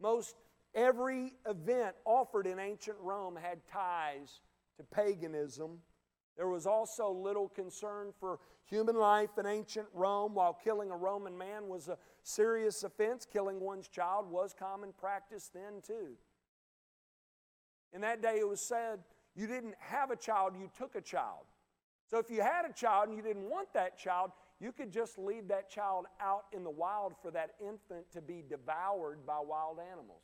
Most 0.00 0.36
every 0.74 1.34
event 1.48 1.94
offered 2.04 2.46
in 2.46 2.58
ancient 2.58 2.96
Rome 3.00 3.36
had 3.40 3.58
ties 3.72 4.40
to 4.76 4.84
paganism 4.84 5.78
there 6.36 6.48
was 6.48 6.66
also 6.66 7.10
little 7.10 7.48
concern 7.48 8.12
for 8.18 8.38
human 8.64 8.96
life 8.96 9.38
in 9.38 9.46
ancient 9.46 9.86
Rome. 9.92 10.34
While 10.34 10.54
killing 10.54 10.90
a 10.90 10.96
Roman 10.96 11.36
man 11.36 11.68
was 11.68 11.88
a 11.88 11.98
serious 12.22 12.82
offense, 12.84 13.26
killing 13.30 13.60
one's 13.60 13.88
child 13.88 14.30
was 14.30 14.54
common 14.58 14.92
practice 14.98 15.50
then 15.52 15.82
too. 15.86 16.16
In 17.92 18.00
that 18.00 18.22
day, 18.22 18.38
it 18.38 18.48
was 18.48 18.60
said 18.60 19.00
you 19.34 19.46
didn't 19.46 19.74
have 19.78 20.10
a 20.10 20.16
child, 20.16 20.54
you 20.58 20.70
took 20.76 20.94
a 20.94 21.00
child. 21.00 21.44
So 22.10 22.18
if 22.18 22.30
you 22.30 22.42
had 22.42 22.64
a 22.68 22.72
child 22.72 23.08
and 23.08 23.16
you 23.16 23.22
didn't 23.22 23.48
want 23.48 23.72
that 23.74 23.98
child, 23.98 24.32
you 24.60 24.72
could 24.72 24.90
just 24.90 25.18
leave 25.18 25.48
that 25.48 25.70
child 25.70 26.06
out 26.20 26.44
in 26.52 26.62
the 26.62 26.70
wild 26.70 27.14
for 27.20 27.30
that 27.30 27.52
infant 27.60 28.10
to 28.12 28.20
be 28.20 28.44
devoured 28.48 29.26
by 29.26 29.38
wild 29.40 29.78
animals. 29.80 30.22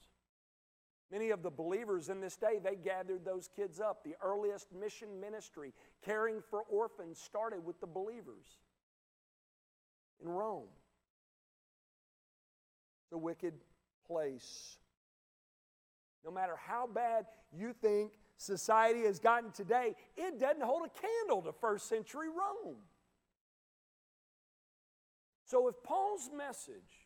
Many 1.11 1.31
of 1.31 1.43
the 1.43 1.51
believers 1.51 2.11
in 2.11 2.21
this 2.21 2.37
day, 2.37 2.61
they 2.63 2.77
gathered 2.77 3.25
those 3.25 3.49
kids 3.57 3.81
up. 3.81 4.05
The 4.05 4.15
earliest 4.23 4.69
mission 4.79 5.21
ministry, 5.21 5.73
caring 6.05 6.43
for 6.51 6.63
orphans, 6.69 7.19
started 7.19 7.65
with 7.65 7.81
the 7.81 7.87
believers 7.87 8.45
in 10.23 10.29
Rome. 10.29 10.69
It's 13.05 13.13
a 13.15 13.19
wicked 13.19 13.55
place. 14.07 14.77
No 16.25 16.31
matter 16.31 16.57
how 16.57 16.87
bad 16.87 17.25
you 17.57 17.73
think 17.73 18.13
society 18.37 19.05
has 19.05 19.19
gotten 19.19 19.51
today, 19.51 19.95
it 20.17 20.39
doesn't 20.39 20.63
hold 20.63 20.83
a 20.87 20.91
candle 21.01 21.41
to 21.43 21.53
first 21.59 21.89
century 21.89 22.29
Rome. 22.29 22.77
So 25.47 25.69
if 25.69 25.83
Paul's 25.83 26.29
message 26.37 26.98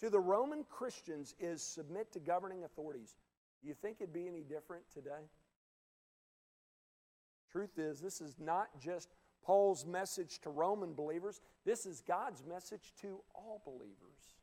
to 0.00 0.10
the 0.10 0.18
Roman 0.18 0.64
Christians 0.64 1.34
is 1.38 1.62
submit 1.62 2.12
to 2.12 2.20
governing 2.20 2.64
authorities. 2.64 3.16
Do 3.62 3.68
you 3.68 3.74
think 3.74 3.98
it'd 4.00 4.14
be 4.14 4.26
any 4.26 4.42
different 4.42 4.84
today? 4.92 5.28
Truth 7.52 7.78
is, 7.78 8.00
this 8.00 8.20
is 8.20 8.36
not 8.38 8.68
just 8.80 9.10
Paul's 9.44 9.84
message 9.84 10.40
to 10.40 10.50
Roman 10.50 10.94
believers, 10.94 11.40
this 11.66 11.84
is 11.84 12.00
God's 12.00 12.44
message 12.46 12.92
to 13.02 13.20
all 13.34 13.60
believers. 13.64 14.36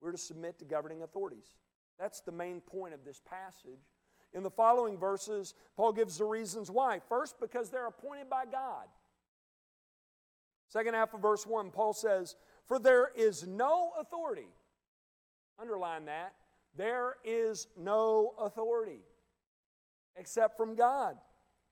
We're 0.00 0.12
to 0.12 0.18
submit 0.18 0.58
to 0.58 0.64
governing 0.64 1.02
authorities. 1.02 1.56
That's 1.98 2.20
the 2.20 2.32
main 2.32 2.60
point 2.60 2.94
of 2.94 3.04
this 3.04 3.20
passage. 3.28 3.92
In 4.32 4.42
the 4.42 4.50
following 4.50 4.96
verses, 4.96 5.54
Paul 5.76 5.92
gives 5.92 6.18
the 6.18 6.24
reasons 6.24 6.70
why. 6.70 7.00
First, 7.08 7.38
because 7.40 7.70
they're 7.70 7.86
appointed 7.86 8.30
by 8.30 8.44
God. 8.50 8.86
Second 10.68 10.94
half 10.94 11.12
of 11.12 11.20
verse 11.20 11.46
1, 11.46 11.70
Paul 11.70 11.92
says, 11.92 12.36
For 12.64 12.78
there 12.78 13.10
is 13.14 13.46
no 13.46 13.92
authority 14.00 14.48
Underline 15.62 16.06
that. 16.06 16.34
There 16.76 17.16
is 17.24 17.68
no 17.76 18.34
authority. 18.38 19.00
except 20.16 20.56
from 20.56 20.74
God. 20.74 21.16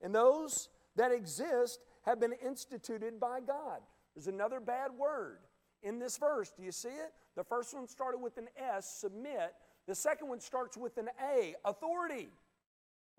And 0.01 0.15
those 0.15 0.71
that 0.97 1.13
exist 1.13 1.81
have 2.03 2.19
been 2.21 2.33
instituted 2.45 3.21
by 3.21 3.41
God. 3.41 3.81
There's 4.15 4.29
another 4.29 4.61
bad 4.61 4.93
word 4.99 5.39
in 5.83 5.99
this 5.99 6.17
verse. 6.17 6.51
Do 6.57 6.63
you 6.63 6.73
see 6.73 6.89
it? 6.89 7.13
The 7.37 7.45
first 7.45 7.75
one 7.75 7.87
started 7.87 8.19
with 8.19 8.39
an 8.39 8.49
S, 8.57 8.91
submit. 9.01 9.55
The 9.87 9.95
second 9.95 10.29
one 10.29 10.41
starts 10.41 10.77
with 10.77 10.97
an 10.99 11.09
A, 11.23 11.55
authority. 11.65 12.31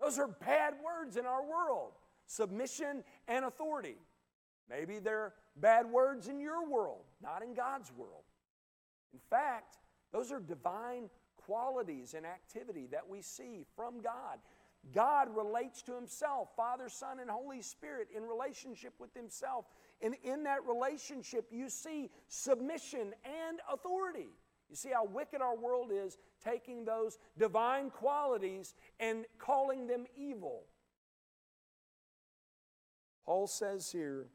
Those 0.00 0.18
are 0.18 0.26
bad 0.28 0.74
words 0.84 1.16
in 1.16 1.26
our 1.26 1.42
world 1.44 1.92
submission 2.26 3.04
and 3.28 3.44
authority. 3.44 3.96
Maybe 4.70 4.98
they're 5.00 5.34
bad 5.56 5.86
words 5.86 6.28
in 6.28 6.40
your 6.40 6.66
world, 6.66 7.04
not 7.22 7.42
in 7.42 7.52
God's 7.52 7.92
world. 7.96 8.22
In 9.12 9.20
fact, 9.28 9.76
those 10.12 10.30
are 10.30 10.40
divine 10.40 11.08
qualities 11.36 12.14
and 12.14 12.26
activity 12.26 12.86
that 12.92 13.08
we 13.08 13.22
see 13.22 13.64
from 13.74 14.00
God. 14.00 14.38
God 14.94 15.28
relates 15.34 15.82
to 15.82 15.94
Himself, 15.94 16.48
Father, 16.56 16.88
Son, 16.88 17.20
and 17.20 17.30
Holy 17.30 17.62
Spirit, 17.62 18.08
in 18.14 18.24
relationship 18.24 18.94
with 18.98 19.14
Himself. 19.14 19.66
And 20.00 20.16
in 20.24 20.42
that 20.44 20.66
relationship, 20.66 21.46
you 21.50 21.68
see 21.68 22.10
submission 22.28 23.14
and 23.24 23.60
authority. 23.72 24.28
You 24.68 24.76
see 24.76 24.90
how 24.90 25.04
wicked 25.04 25.40
our 25.40 25.56
world 25.56 25.90
is, 25.92 26.18
taking 26.44 26.84
those 26.84 27.18
divine 27.38 27.90
qualities 27.90 28.74
and 28.98 29.24
calling 29.38 29.86
them 29.86 30.06
evil. 30.16 30.64
Paul 33.24 33.46
says 33.46 33.90
here, 33.92 34.26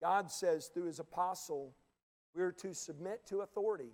God 0.00 0.30
says 0.30 0.68
through 0.72 0.86
his 0.86 1.00
apostle, 1.00 1.74
we 2.34 2.42
are 2.42 2.52
to 2.52 2.74
submit 2.74 3.26
to 3.26 3.40
authority. 3.40 3.92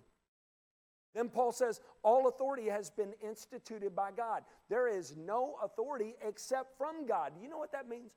Then 1.13 1.29
Paul 1.29 1.51
says, 1.51 1.81
All 2.03 2.27
authority 2.27 2.69
has 2.69 2.89
been 2.89 3.13
instituted 3.21 3.95
by 3.95 4.11
God. 4.11 4.43
There 4.69 4.87
is 4.87 5.15
no 5.17 5.55
authority 5.63 6.15
except 6.25 6.77
from 6.77 7.05
God. 7.05 7.33
You 7.41 7.49
know 7.49 7.57
what 7.57 7.73
that 7.73 7.89
means? 7.89 8.11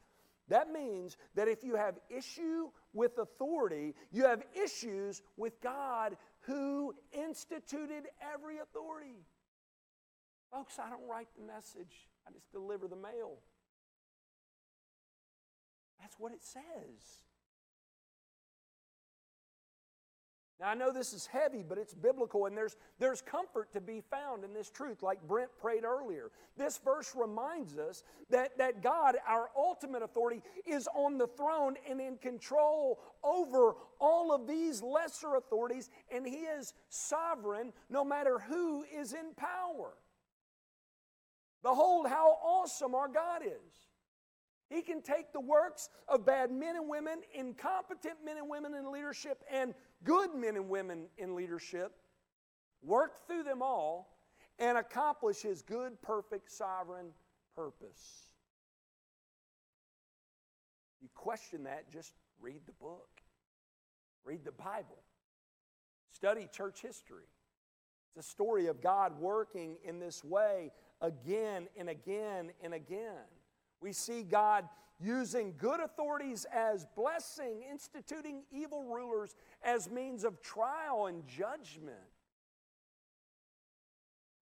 That 0.49 0.71
means 0.71 1.17
that 1.35 1.49
if 1.49 1.65
you 1.65 1.75
have 1.77 1.99
issue 2.11 2.69
with 2.93 3.19
authority, 3.19 3.95
you 4.13 4.25
have 4.25 4.43
issues 4.63 5.23
with 5.37 5.61
God 5.63 6.17
who 6.41 6.95
instituted 7.13 8.05
every 8.35 8.59
authority. 8.59 9.25
Folks, 10.53 10.79
I 10.79 10.91
don't 10.91 11.09
write 11.09 11.29
the 11.37 11.47
message, 11.47 12.09
I 12.29 12.33
just 12.33 12.53
deliver 12.53 12.87
the 12.87 12.97
mail. 12.97 13.39
That's 16.01 16.17
what 16.19 16.33
it 16.33 16.45
says. 16.45 17.21
Now, 20.61 20.69
I 20.69 20.75
know 20.75 20.93
this 20.93 21.13
is 21.13 21.27
heavy, 21.27 21.65
but 21.69 21.79
it's 21.79 21.95
biblical, 21.95 22.47
and 22.47 22.57
there's, 22.57 22.77
there's 23.01 23.21
comfort 23.21 23.73
to 23.73 23.81
be 23.81 24.03
found 24.09 24.45
in 24.45 24.55
this 24.55 24.71
truth, 24.71 25.03
like 25.03 25.21
Brent 25.27 25.51
prayed 25.61 25.83
earlier. 25.85 26.31
This 26.57 26.79
verse 26.79 27.13
reminds 27.17 27.77
us 27.77 28.05
that, 28.31 28.57
that 28.59 28.81
God, 28.81 29.17
our 29.27 29.51
ultimate 29.57 30.03
authority, 30.03 30.43
is 30.65 30.89
on 30.95 31.19
the 31.19 31.27
throne 31.27 31.75
and 31.91 32.01
in 32.01 32.19
control 32.19 33.01
over 33.25 33.75
all 34.01 34.33
of 34.33 34.47
these 34.47 34.81
lesser 34.81 35.35
authorities, 35.35 35.91
and 36.13 36.25
He 36.25 36.45
is 36.45 36.73
sovereign 36.89 37.73
no 37.91 38.05
matter 38.05 38.39
who 38.39 38.85
is 38.85 39.13
in 39.13 39.35
power. 39.37 39.95
Behold, 41.65 42.07
how 42.07 42.39
awesome 42.45 42.95
our 42.95 43.09
God 43.09 43.43
is. 43.45 43.89
He 44.71 44.83
can 44.83 45.03
take 45.03 45.33
the 45.33 45.41
works 45.41 45.89
of 46.09 46.25
bad 46.25 46.51
men 46.51 46.77
and 46.77 46.89
women, 46.89 47.21
incompetent 47.35 48.17
men 48.25 48.39
and 48.39 48.49
women 48.49 48.75
in 48.75 48.91
leadership, 48.91 49.43
and 49.51 49.75
good 50.05 50.35
men 50.35 50.57
and 50.57 50.69
women 50.69 51.07
in 51.19 51.35
leadership, 51.35 51.93
work 52.83 53.27
through 53.27 53.43
them 53.43 53.63
all, 53.63 54.17
and 54.59 54.79
accomplish 54.79 55.43
His 55.43 55.63
good, 55.63 56.01
perfect, 56.03 56.51
sovereign 56.51 57.07
purpose. 57.57 58.29
You 61.01 61.09
question 61.15 61.65
that, 61.65 61.91
just 61.93 62.13
read 62.41 62.61
the 62.67 62.73
book, 62.73 63.09
read 64.25 64.45
the 64.45 64.53
Bible, 64.53 65.03
study 66.13 66.49
church 66.51 66.81
history. 66.81 67.27
It's 68.17 68.27
a 68.27 68.31
story 68.31 68.69
of 68.69 68.81
God 68.81 69.19
working 69.19 69.77
in 69.85 69.99
this 69.99 70.23
way 70.23 70.71
again 71.01 71.67
and 71.77 71.89
again 71.89 72.53
and 72.63 72.73
again. 72.73 73.25
We 73.81 73.93
see 73.93 74.23
God 74.23 74.69
using 75.01 75.55
good 75.59 75.81
authorities 75.81 76.47
as 76.53 76.87
blessing, 76.97 77.63
instituting 77.71 78.43
evil 78.51 78.85
rulers 78.85 79.35
as 79.63 79.91
means 79.91 80.25
of 80.25 80.41
trial 80.41 81.07
and 81.07 81.27
judgment. 81.27 81.97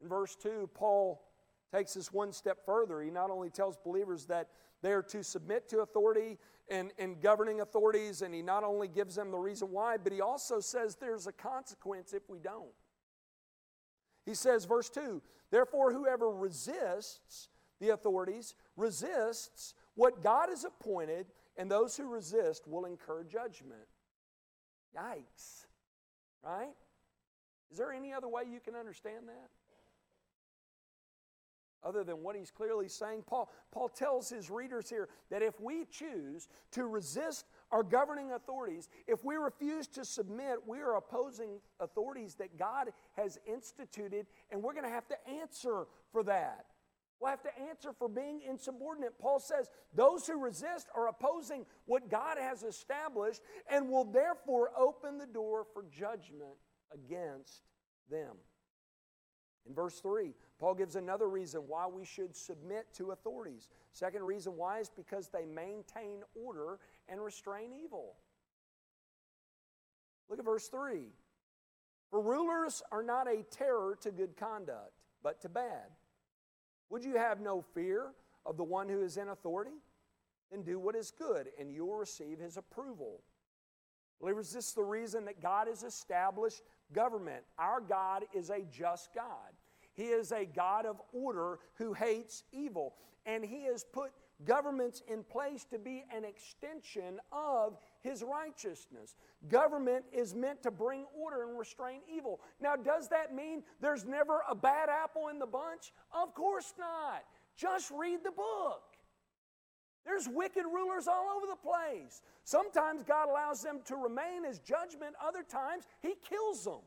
In 0.00 0.08
verse 0.08 0.36
2, 0.36 0.70
Paul 0.74 1.22
takes 1.72 1.94
this 1.94 2.12
one 2.12 2.32
step 2.32 2.58
further. 2.66 3.00
He 3.00 3.10
not 3.10 3.30
only 3.30 3.50
tells 3.50 3.76
believers 3.76 4.26
that 4.26 4.48
they 4.82 4.92
are 4.92 5.02
to 5.04 5.22
submit 5.22 5.68
to 5.70 5.80
authority 5.80 6.38
and, 6.68 6.92
and 6.98 7.20
governing 7.20 7.60
authorities, 7.60 8.22
and 8.22 8.34
he 8.34 8.42
not 8.42 8.64
only 8.64 8.88
gives 8.88 9.14
them 9.14 9.30
the 9.30 9.38
reason 9.38 9.70
why, 9.70 9.96
but 9.96 10.12
he 10.12 10.20
also 10.20 10.60
says 10.60 10.96
there's 10.96 11.26
a 11.26 11.32
consequence 11.32 12.12
if 12.12 12.28
we 12.28 12.38
don't. 12.38 12.72
He 14.26 14.34
says, 14.34 14.64
verse 14.64 14.88
2 14.90 15.22
Therefore, 15.50 15.92
whoever 15.92 16.30
resists 16.30 17.48
the 17.80 17.90
authorities 17.90 18.54
resists 18.76 19.74
what 19.94 20.22
God 20.22 20.48
has 20.48 20.64
appointed, 20.64 21.26
and 21.57 21.70
those 21.70 21.96
who 21.96 22.09
resist 22.09 22.66
will 22.66 22.85
incur 22.85 23.24
judgment. 23.24 23.88
Yikes. 24.96 25.66
Right? 26.42 26.74
Is 27.70 27.78
there 27.78 27.92
any 27.92 28.12
other 28.12 28.28
way 28.28 28.42
you 28.50 28.61
can 28.61 28.74
understand 28.74 29.28
that? 29.28 29.50
Other 31.85 32.05
than 32.05 32.22
what 32.22 32.37
he's 32.37 32.50
clearly 32.50 32.87
saying, 32.87 33.24
Paul, 33.26 33.50
Paul 33.72 33.88
tells 33.88 34.28
his 34.28 34.50
readers 34.50 34.88
here 34.88 35.09
that 35.31 35.42
if 35.42 35.61
we 35.61 35.85
choose 35.90 36.48
to 36.72 36.87
resist 36.87 37.46
our 37.72 37.83
governing 37.83 38.33
authorities, 38.33 38.88
if 39.09 39.24
we 39.24 39.35
refuse 39.35 39.88
to 39.88 40.05
submit, 40.05 40.59
we 40.64 40.78
are 40.78 40.94
opposing 40.94 41.59
authorities 41.81 42.37
that 42.37 42.57
God 42.57 42.92
has 43.16 43.38
instituted, 43.46 44.26
and 44.52 44.62
we're 44.62 44.74
going 44.74 44.85
to 44.85 44.90
have 44.90 45.09
to 45.09 45.28
answer 45.28 45.87
for 46.12 46.22
that 46.22 46.66
will 47.22 47.30
have 47.30 47.42
to 47.42 47.58
answer 47.70 47.92
for 47.96 48.08
being 48.08 48.40
insubordinate. 48.46 49.18
Paul 49.18 49.38
says 49.38 49.70
those 49.94 50.26
who 50.26 50.38
resist 50.38 50.88
are 50.94 51.08
opposing 51.08 51.64
what 51.87 52.11
God 52.11 52.37
has 52.38 52.64
established 52.64 53.40
and 53.70 53.88
will 53.88 54.04
therefore 54.04 54.70
open 54.76 55.18
the 55.18 55.26
door 55.26 55.64
for 55.72 55.85
judgment 55.85 56.56
against 56.92 57.62
them. 58.11 58.37
In 59.66 59.74
verse 59.74 60.00
3, 60.00 60.35
Paul 60.58 60.74
gives 60.74 60.96
another 60.96 61.28
reason 61.28 61.61
why 61.68 61.87
we 61.87 62.04
should 62.04 62.35
submit 62.35 62.87
to 62.94 63.12
authorities. 63.12 63.68
Second 63.92 64.24
reason 64.24 64.56
why 64.56 64.80
is 64.80 64.90
because 64.90 65.28
they 65.28 65.46
maintain 65.46 66.22
order 66.35 66.80
and 67.08 67.22
restrain 67.22 67.70
evil. 67.72 68.16
Look 70.28 70.40
at 70.40 70.44
verse 70.44 70.66
3. 70.66 71.12
For 72.11 72.20
rulers 72.20 72.82
are 72.90 73.04
not 73.04 73.28
a 73.28 73.44
terror 73.44 73.96
to 74.00 74.11
good 74.11 74.37
conduct, 74.37 74.92
but 75.22 75.40
to 75.42 75.48
bad. 75.48 75.90
Would 76.92 77.05
you 77.05 77.16
have 77.16 77.40
no 77.40 77.62
fear 77.62 78.12
of 78.44 78.59
the 78.59 78.64
one 78.64 78.87
who 78.87 79.02
is 79.02 79.16
in 79.16 79.28
authority? 79.28 79.81
Then 80.50 80.62
do 80.62 80.78
what 80.78 80.94
is 80.94 81.11
good, 81.11 81.48
and 81.59 81.72
you 81.72 81.87
will 81.87 81.96
receive 81.96 82.38
his 82.38 82.59
approval. 82.59 83.22
Believers, 84.20 84.52
this 84.52 84.68
is 84.68 84.74
the 84.74 84.85
reason 84.85 85.24
that 85.24 85.40
God 85.40 85.68
has 85.68 85.85
established 85.85 86.61
government. 86.92 87.44
Our 87.59 87.81
God 87.81 88.24
is 88.35 88.50
a 88.50 88.61
just 88.70 89.09
God. 89.14 89.57
He 89.94 90.05
is 90.05 90.33
a 90.33 90.44
God 90.44 90.85
of 90.85 91.00
order 91.14 91.61
who 91.76 91.94
hates 91.94 92.44
evil. 92.52 92.94
And 93.24 93.42
He 93.42 93.64
has 93.64 93.85
put 93.85 94.11
governments 94.44 95.02
in 95.09 95.24
place 95.24 95.64
to 95.70 95.78
be 95.78 96.05
an 96.14 96.26
extension 96.26 97.20
of 97.33 97.78
his 98.02 98.22
righteousness. 98.22 99.14
Government 99.48 100.04
is 100.12 100.34
meant 100.34 100.62
to 100.62 100.70
bring 100.70 101.06
order 101.18 101.48
and 101.48 101.58
restrain 101.58 102.00
evil. 102.12 102.40
Now, 102.60 102.76
does 102.76 103.08
that 103.08 103.34
mean 103.34 103.62
there's 103.80 104.04
never 104.04 104.40
a 104.48 104.54
bad 104.54 104.88
apple 104.88 105.28
in 105.28 105.38
the 105.38 105.46
bunch? 105.46 105.92
Of 106.12 106.34
course 106.34 106.74
not. 106.78 107.24
Just 107.56 107.90
read 107.90 108.20
the 108.24 108.32
book. 108.32 108.82
There's 110.04 110.28
wicked 110.28 110.64
rulers 110.64 111.06
all 111.06 111.28
over 111.36 111.46
the 111.46 111.56
place. 111.56 112.22
Sometimes 112.44 113.04
God 113.04 113.28
allows 113.28 113.62
them 113.62 113.80
to 113.86 113.96
remain 113.96 114.44
as 114.44 114.58
judgment, 114.58 115.14
other 115.24 115.44
times, 115.44 115.84
He 116.00 116.14
kills 116.28 116.64
them. 116.64 116.80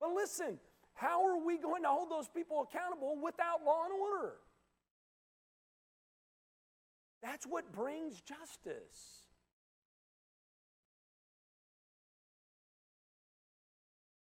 But 0.00 0.10
listen, 0.14 0.58
how 0.94 1.24
are 1.24 1.38
we 1.44 1.58
going 1.58 1.82
to 1.82 1.88
hold 1.88 2.10
those 2.10 2.28
people 2.28 2.66
accountable 2.68 3.16
without 3.22 3.64
law 3.64 3.84
and 3.84 3.92
order? 3.92 4.34
That's 7.22 7.46
what 7.46 7.72
brings 7.72 8.20
justice. 8.20 9.26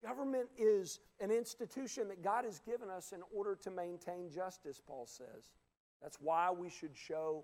Government 0.03 0.47
is 0.57 0.99
an 1.19 1.29
institution 1.29 2.07
that 2.07 2.23
God 2.23 2.45
has 2.45 2.59
given 2.59 2.89
us 2.89 3.11
in 3.11 3.19
order 3.35 3.55
to 3.63 3.69
maintain 3.69 4.29
justice, 4.33 4.81
Paul 4.85 5.05
says. 5.05 5.51
That's 6.01 6.17
why 6.21 6.49
we 6.51 6.69
should 6.69 6.95
show 6.95 7.43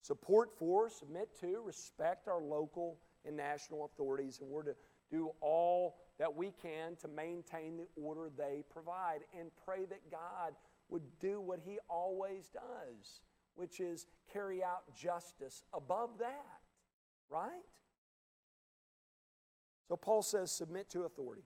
support 0.00 0.50
for, 0.58 0.88
submit 0.88 1.28
to, 1.40 1.60
respect 1.64 2.28
our 2.28 2.40
local 2.40 2.98
and 3.26 3.36
national 3.36 3.84
authorities, 3.84 4.38
and 4.40 4.48
we're 4.48 4.62
to 4.62 4.76
do 5.10 5.30
all 5.40 5.96
that 6.18 6.34
we 6.34 6.52
can 6.62 6.96
to 6.96 7.08
maintain 7.08 7.76
the 7.76 7.86
order 8.00 8.30
they 8.36 8.62
provide 8.70 9.20
and 9.38 9.50
pray 9.64 9.84
that 9.84 10.10
God 10.10 10.54
would 10.88 11.02
do 11.20 11.40
what 11.40 11.60
He 11.64 11.78
always 11.88 12.48
does, 12.48 13.20
which 13.56 13.80
is 13.80 14.06
carry 14.32 14.62
out 14.62 14.82
justice 14.94 15.62
above 15.74 16.10
that, 16.18 16.60
right? 17.30 17.50
So 19.88 19.96
Paul 19.96 20.22
says, 20.22 20.50
submit 20.50 20.90
to 20.90 21.02
authority. 21.02 21.44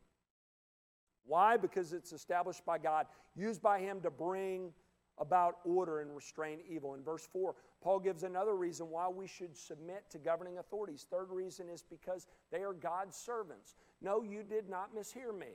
Why? 1.25 1.57
Because 1.57 1.93
it's 1.93 2.13
established 2.13 2.65
by 2.65 2.79
God, 2.79 3.07
used 3.35 3.63
by 3.63 3.81
Him 3.81 4.01
to 4.03 4.11
bring 4.11 4.73
about 5.19 5.59
order 5.65 6.01
and 6.01 6.15
restrain 6.15 6.59
evil. 6.67 6.95
In 6.95 7.05
verse 7.05 7.29
4, 7.31 7.55
Paul 7.83 8.01
gives 8.01 8.23
another 8.23 8.57
reason 8.57 8.89
why 8.89 9.09
we 9.09 9.27
should 9.27 9.57
submit 9.57 10.05
to 10.11 10.19
governing 10.19 10.59
authorities. 10.59 11.07
Third 11.11 11.31
reason 11.31 11.69
is 11.69 11.83
because 11.83 12.27
they 12.51 12.63
are 12.63 12.73
God's 12.73 13.17
servants. 13.17 13.75
No, 14.01 14.23
you 14.23 14.43
did 14.43 14.69
not 14.69 14.95
mishear 14.95 15.39
me. 15.39 15.53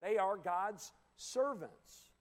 They 0.00 0.16
are 0.16 0.36
God's 0.36 0.92
servants. 1.16 2.11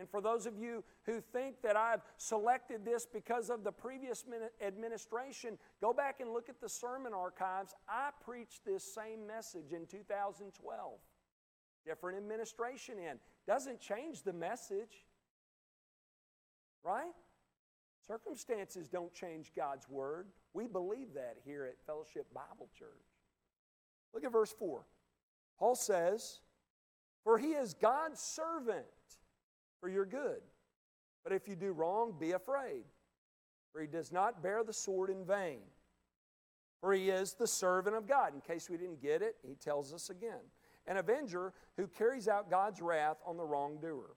And 0.00 0.08
for 0.08 0.22
those 0.22 0.46
of 0.46 0.56
you 0.56 0.82
who 1.04 1.20
think 1.20 1.60
that 1.62 1.76
I've 1.76 2.00
selected 2.16 2.86
this 2.86 3.04
because 3.04 3.50
of 3.50 3.64
the 3.64 3.70
previous 3.70 4.24
administration, 4.66 5.58
go 5.82 5.92
back 5.92 6.20
and 6.20 6.32
look 6.32 6.48
at 6.48 6.58
the 6.58 6.70
sermon 6.70 7.12
archives. 7.12 7.74
I 7.86 8.08
preached 8.24 8.64
this 8.64 8.82
same 8.82 9.26
message 9.26 9.74
in 9.74 9.84
2012. 9.84 10.92
Different 11.84 12.16
administration 12.16 12.94
in. 12.98 13.18
Doesn't 13.46 13.78
change 13.78 14.22
the 14.22 14.32
message. 14.32 15.04
Right? 16.82 17.12
Circumstances 18.06 18.88
don't 18.88 19.12
change 19.12 19.52
God's 19.54 19.86
word. 19.86 20.28
We 20.54 20.66
believe 20.66 21.12
that 21.12 21.36
here 21.44 21.66
at 21.66 21.76
Fellowship 21.84 22.26
Bible 22.32 22.70
Church. 22.78 22.88
Look 24.14 24.24
at 24.24 24.32
verse 24.32 24.54
4. 24.58 24.80
Paul 25.58 25.74
says, 25.74 26.40
For 27.22 27.36
he 27.36 27.48
is 27.48 27.74
God's 27.74 28.18
servant 28.18 28.86
for 29.80 29.88
your 29.88 30.06
good. 30.06 30.40
But 31.24 31.32
if 31.32 31.48
you 31.48 31.56
do 31.56 31.72
wrong, 31.72 32.14
be 32.18 32.32
afraid, 32.32 32.84
for 33.72 33.80
he 33.80 33.86
does 33.86 34.12
not 34.12 34.42
bear 34.42 34.64
the 34.64 34.72
sword 34.72 35.10
in 35.10 35.24
vain. 35.24 35.60
For 36.80 36.94
he 36.94 37.10
is 37.10 37.34
the 37.34 37.46
servant 37.46 37.94
of 37.94 38.08
God. 38.08 38.32
In 38.34 38.40
case 38.40 38.70
we 38.70 38.78
didn't 38.78 39.02
get 39.02 39.20
it, 39.20 39.36
he 39.46 39.54
tells 39.54 39.92
us 39.92 40.08
again. 40.08 40.40
An 40.86 40.96
avenger 40.96 41.52
who 41.76 41.86
carries 41.86 42.26
out 42.26 42.50
God's 42.50 42.80
wrath 42.80 43.18
on 43.26 43.36
the 43.36 43.44
wrongdoer. 43.44 44.16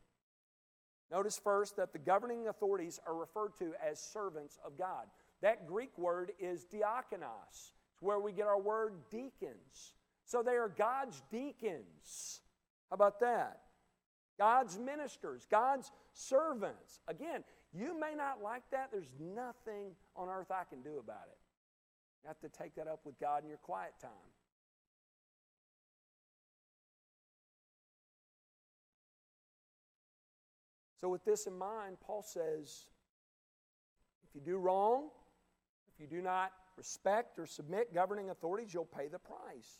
Notice 1.12 1.38
first 1.38 1.76
that 1.76 1.92
the 1.92 2.00
governing 2.00 2.48
authorities 2.48 3.00
are 3.06 3.16
referred 3.16 3.56
to 3.60 3.74
as 3.86 4.00
servants 4.00 4.58
of 4.66 4.78
God. 4.78 5.08
That 5.42 5.68
Greek 5.68 5.96
word 5.98 6.32
is 6.40 6.66
diakonos. 6.66 7.72
It's 7.94 8.02
where 8.02 8.20
we 8.22 8.32
get 8.32 8.48
our 8.48 8.60
word 8.60 8.94
deacons. 9.12 9.94
So 10.26 10.42
they 10.42 10.54
are 10.54 10.70
God's 10.70 11.22
deacons. 11.30 12.42
How 12.90 12.96
about 12.96 13.20
that? 13.20 13.63
God's 14.44 14.78
ministers, 14.78 15.48
God's 15.50 15.90
servants. 16.12 17.00
Again, 17.08 17.46
you 17.74 17.98
may 17.98 18.14
not 18.14 18.44
like 18.44 18.64
that. 18.72 18.90
There's 18.92 19.14
nothing 19.18 19.96
on 20.18 20.28
earth 20.28 20.52
I 20.52 20.66
can 20.70 20.82
do 20.82 21.00
about 21.00 21.28
it. 21.32 21.38
You 22.22 22.28
have 22.28 22.42
to 22.42 22.50
take 22.50 22.76
that 22.76 22.86
up 22.86 23.00
with 23.06 23.18
God 23.22 23.44
in 23.44 23.48
your 23.48 23.58
quiet 23.60 23.94
time. 24.02 24.12
So, 31.00 31.08
with 31.08 31.24
this 31.24 31.48
in 31.48 31.58
mind, 31.58 31.96
Paul 32.06 32.22
says 32.22 32.88
if 34.28 34.36
you 34.36 34.42
do 34.42 34.58
wrong, 34.58 35.08
if 35.88 36.02
you 36.02 36.08
do 36.08 36.22
not 36.22 36.52
respect 36.76 37.40
or 37.40 37.46
submit 37.46 37.94
governing 37.94 38.30
authorities, 38.30 38.74
you'll 38.74 38.84
pay 38.84 39.08
the 39.08 39.20
price. 39.20 39.80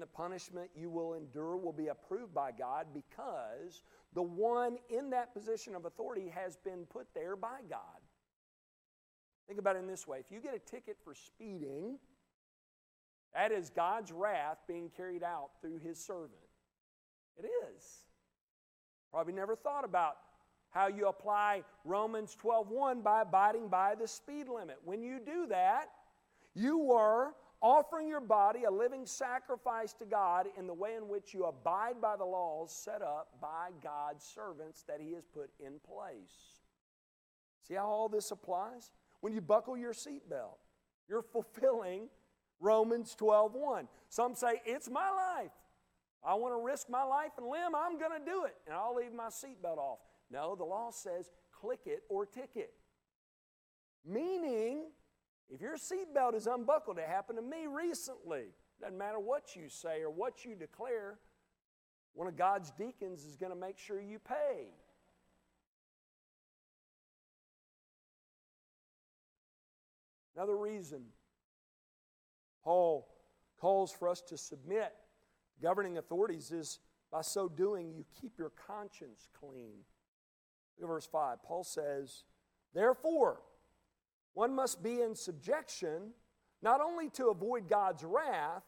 The 0.00 0.06
punishment 0.06 0.70
you 0.76 0.90
will 0.90 1.14
endure 1.14 1.56
will 1.56 1.72
be 1.72 1.88
approved 1.88 2.34
by 2.34 2.52
God 2.52 2.86
because 2.94 3.82
the 4.14 4.22
one 4.22 4.78
in 4.88 5.10
that 5.10 5.34
position 5.34 5.74
of 5.74 5.84
authority 5.84 6.32
has 6.34 6.56
been 6.56 6.84
put 6.86 7.06
there 7.14 7.36
by 7.36 7.60
God. 7.68 7.80
Think 9.46 9.58
about 9.58 9.76
it 9.76 9.80
in 9.80 9.86
this 9.86 10.06
way 10.06 10.18
if 10.18 10.30
you 10.30 10.40
get 10.40 10.54
a 10.54 10.58
ticket 10.58 10.96
for 11.02 11.14
speeding, 11.14 11.98
that 13.34 13.52
is 13.52 13.70
God's 13.70 14.12
wrath 14.12 14.58
being 14.66 14.90
carried 14.96 15.22
out 15.22 15.50
through 15.60 15.78
his 15.78 15.98
servant. 15.98 16.32
It 17.38 17.46
is. 17.46 18.04
Probably 19.10 19.32
never 19.32 19.56
thought 19.56 19.84
about 19.84 20.16
how 20.70 20.88
you 20.88 21.08
apply 21.08 21.64
Romans 21.84 22.36
12:1 22.36 23.02
by 23.02 23.22
abiding 23.22 23.68
by 23.68 23.94
the 23.94 24.06
speed 24.06 24.48
limit. 24.48 24.78
When 24.84 25.02
you 25.02 25.18
do 25.18 25.46
that, 25.46 25.90
you 26.54 26.92
are 26.92 27.34
offering 27.60 28.08
your 28.08 28.20
body 28.20 28.64
a 28.64 28.70
living 28.70 29.06
sacrifice 29.06 29.92
to 29.94 30.04
God 30.04 30.46
in 30.56 30.66
the 30.66 30.74
way 30.74 30.94
in 30.96 31.08
which 31.08 31.34
you 31.34 31.44
abide 31.44 32.00
by 32.00 32.16
the 32.16 32.24
laws 32.24 32.72
set 32.72 33.02
up 33.02 33.28
by 33.40 33.70
God's 33.82 34.24
servants 34.24 34.84
that 34.88 35.00
He 35.00 35.12
has 35.14 35.24
put 35.24 35.50
in 35.58 35.80
place. 35.80 36.60
See 37.66 37.74
how 37.74 37.86
all 37.86 38.08
this 38.08 38.30
applies? 38.30 38.90
When 39.20 39.32
you 39.32 39.40
buckle 39.40 39.76
your 39.76 39.92
seatbelt, 39.92 40.58
you're 41.08 41.22
fulfilling 41.22 42.08
Romans 42.60 43.16
12:1. 43.18 43.88
Some 44.08 44.34
say 44.34 44.62
it's 44.64 44.88
my 44.88 45.10
life. 45.10 45.52
I 46.24 46.34
want 46.34 46.52
to 46.54 46.64
risk 46.64 46.88
my 46.88 47.04
life 47.04 47.32
and 47.38 47.46
limb, 47.46 47.74
I'm 47.76 47.98
going 47.98 48.18
to 48.18 48.24
do 48.24 48.44
it, 48.44 48.56
and 48.66 48.74
I'll 48.74 48.94
leave 48.94 49.12
my 49.12 49.28
seatbelt 49.28 49.78
off. 49.78 50.00
No, 50.30 50.56
the 50.56 50.64
law 50.64 50.90
says 50.90 51.30
click 51.52 51.80
it 51.86 52.02
or 52.08 52.26
ticket. 52.26 52.72
Meaning, 54.04 54.67
if 55.58 55.62
your 55.62 55.76
seatbelt 55.76 56.36
is 56.36 56.46
unbuckled, 56.46 56.98
it 56.98 57.08
happened 57.08 57.36
to 57.36 57.42
me 57.42 57.66
recently. 57.66 58.44
Doesn't 58.80 58.96
matter 58.96 59.18
what 59.18 59.56
you 59.56 59.68
say 59.68 60.02
or 60.02 60.10
what 60.10 60.44
you 60.44 60.54
declare, 60.54 61.18
one 62.14 62.28
of 62.28 62.36
God's 62.36 62.70
deacons 62.70 63.24
is 63.24 63.34
going 63.34 63.50
to 63.50 63.58
make 63.58 63.76
sure 63.76 64.00
you 64.00 64.20
pay. 64.20 64.68
Another 70.36 70.56
reason 70.56 71.02
Paul 72.62 73.08
calls 73.60 73.90
for 73.90 74.08
us 74.08 74.20
to 74.28 74.38
submit 74.38 74.92
governing 75.60 75.98
authorities 75.98 76.52
is 76.52 76.78
by 77.10 77.22
so 77.22 77.48
doing, 77.48 77.92
you 77.96 78.04
keep 78.20 78.38
your 78.38 78.52
conscience 78.68 79.26
clean. 79.40 79.78
Look 80.78 80.88
at 80.88 80.92
verse 80.92 81.08
5. 81.10 81.42
Paul 81.42 81.64
says, 81.64 82.22
Therefore, 82.74 83.40
one 84.38 84.54
must 84.54 84.84
be 84.84 85.00
in 85.00 85.16
subjection, 85.16 86.12
not 86.62 86.80
only 86.80 87.10
to 87.10 87.26
avoid 87.26 87.68
God's 87.68 88.04
wrath, 88.04 88.62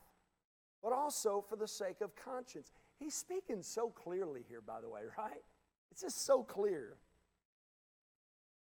but 0.82 0.92
also 0.92 1.44
for 1.48 1.54
the 1.54 1.68
sake 1.68 2.00
of 2.00 2.16
conscience. 2.16 2.72
He's 2.98 3.14
speaking 3.14 3.62
so 3.62 3.88
clearly 3.88 4.44
here, 4.48 4.60
by 4.60 4.80
the 4.80 4.88
way, 4.88 5.02
right? 5.16 5.44
It's 5.92 6.00
just 6.00 6.26
so 6.26 6.42
clear. 6.42 6.96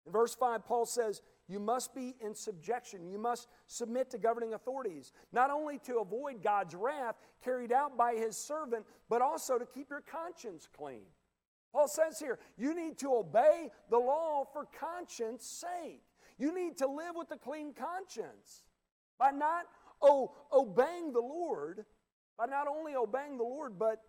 In 0.07 0.13
verse 0.13 0.33
5, 0.33 0.65
Paul 0.65 0.87
says, 0.87 1.21
you 1.47 1.59
must 1.59 1.93
be 1.93 2.15
in 2.21 2.33
subjection. 2.33 3.07
You 3.07 3.19
must 3.19 3.49
submit 3.67 4.09
to 4.09 4.17
governing 4.17 4.55
authorities, 4.55 5.11
not 5.31 5.51
only 5.51 5.77
to 5.85 5.99
avoid 5.99 6.41
God's 6.41 6.73
wrath 6.73 7.17
carried 7.43 7.71
out 7.71 7.95
by 7.95 8.15
his 8.15 8.35
servant, 8.35 8.83
but 9.09 9.21
also 9.21 9.59
to 9.59 9.65
keep 9.67 9.91
your 9.91 10.01
conscience 10.01 10.67
clean. 10.75 11.05
Paul 11.71 11.87
says 11.87 12.17
here, 12.17 12.39
you 12.57 12.73
need 12.73 12.97
to 12.97 13.13
obey 13.13 13.69
the 13.91 13.99
law 13.99 14.43
for 14.51 14.65
conscience 14.79 15.45
sake. 15.45 16.01
You 16.37 16.53
need 16.53 16.77
to 16.79 16.87
live 16.87 17.13
with 17.15 17.31
a 17.31 17.37
clean 17.37 17.73
conscience 17.73 18.63
by 19.17 19.31
not 19.31 19.65
oh, 20.01 20.33
obeying 20.51 21.13
the 21.13 21.21
Lord, 21.21 21.85
by 22.37 22.45
not 22.45 22.67
only 22.67 22.95
obeying 22.95 23.37
the 23.37 23.43
Lord, 23.43 23.79
but 23.79 24.01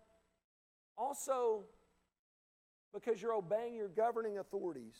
also 0.97 1.63
because 2.93 3.21
you're 3.21 3.33
obeying 3.33 3.75
your 3.75 3.89
governing 3.89 4.39
authorities. 4.39 4.97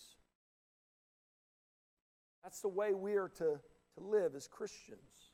That's 2.44 2.62
the 2.62 2.70
way 2.70 2.94
we 2.94 3.16
are 3.16 3.30
to, 3.30 3.60
to 3.96 4.00
live 4.00 4.36
as 4.36 4.48
Christians. 4.48 5.32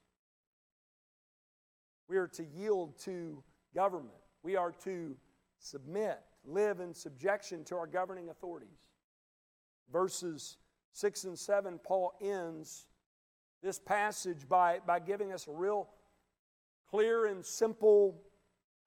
We 2.08 2.18
are 2.18 2.28
to 2.30 2.44
yield 2.44 2.98
to 3.00 3.44
government. 3.76 4.16
We 4.42 4.56
are 4.56 4.72
to 4.84 5.16
submit, 5.60 6.20
live 6.46 6.80
in 6.80 6.94
subjection 6.94 7.64
to 7.66 7.76
our 7.76 7.88
governing 7.88 8.30
authorities. 8.30 8.80
Verses 9.92 10.58
6 10.94 11.24
and 11.26 11.38
7, 11.38 11.80
Paul 11.84 12.14
ends 12.22 12.86
this 13.62 13.80
passage 13.80 14.48
by, 14.48 14.80
by 14.86 15.00
giving 15.00 15.32
us 15.32 15.48
a 15.48 15.52
real 15.52 15.90
clear 16.90 17.26
and 17.26 17.46
simple 17.46 18.22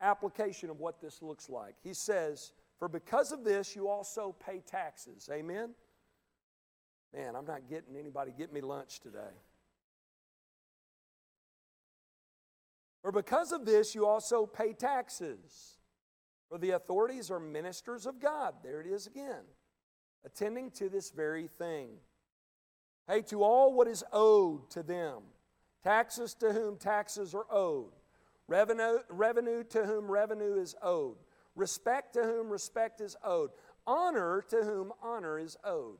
application 0.01 0.71
of 0.71 0.79
what 0.79 1.01
this 1.01 1.23
looks 1.23 1.49
like. 1.49 1.75
He 1.83 1.95
says, 1.95 2.53
For 2.79 2.89
because 2.89 3.33
of 3.33 3.45
this, 3.45 3.75
you 3.75 3.89
also 3.89 4.35
pay 4.45 4.61
taxes. 4.61 5.29
Amen? 5.33 5.71
Man, 7.15 7.35
I'm 7.35 7.47
not 7.47 7.69
getting 7.69 7.97
anybody 7.97 8.33
get 8.37 8.53
me 8.53 8.61
lunch 8.61 9.01
today. 9.01 9.35
For 13.03 13.13
because 13.13 13.53
of 13.53 13.65
this, 13.65 13.95
you 13.95 14.07
also 14.07 14.47
pay 14.47 14.73
taxes. 14.73 15.79
For 16.49 16.59
the 16.59 16.73
authorities 16.73 17.31
are 17.31 17.41
ministers 17.41 18.07
of 18.07 18.21
God. 18.21 18.55
There 18.63 18.81
it 18.81 18.87
is 18.87 19.07
again, 19.07 19.45
attending 20.27 20.71
to 20.73 20.89
this 20.89 21.11
very 21.11 21.47
thing. 21.47 21.89
Pay 23.09 23.23
to 23.23 23.43
all 23.43 23.73
what 23.73 23.87
is 23.87 24.03
owed 24.13 24.69
to 24.71 24.83
them, 24.83 25.23
taxes 25.85 26.35
to 26.35 26.53
whom 26.53 26.77
taxes 26.77 27.35
are 27.35 27.47
owed, 27.51 27.93
revenue, 28.49 28.99
revenue 29.09 29.63
to 29.63 29.85
whom 29.85 30.11
revenue 30.11 30.61
is 30.61 30.75
owed, 30.83 31.17
respect 31.55 32.15
to 32.15 32.23
whom 32.25 32.51
respect 32.51 33.01
is 33.01 33.17
owed, 33.23 33.51
honor 33.87 34.43
to 34.51 34.65
whom 34.65 34.93
honor 35.01 35.39
is 35.39 35.57
owed. 35.65 35.99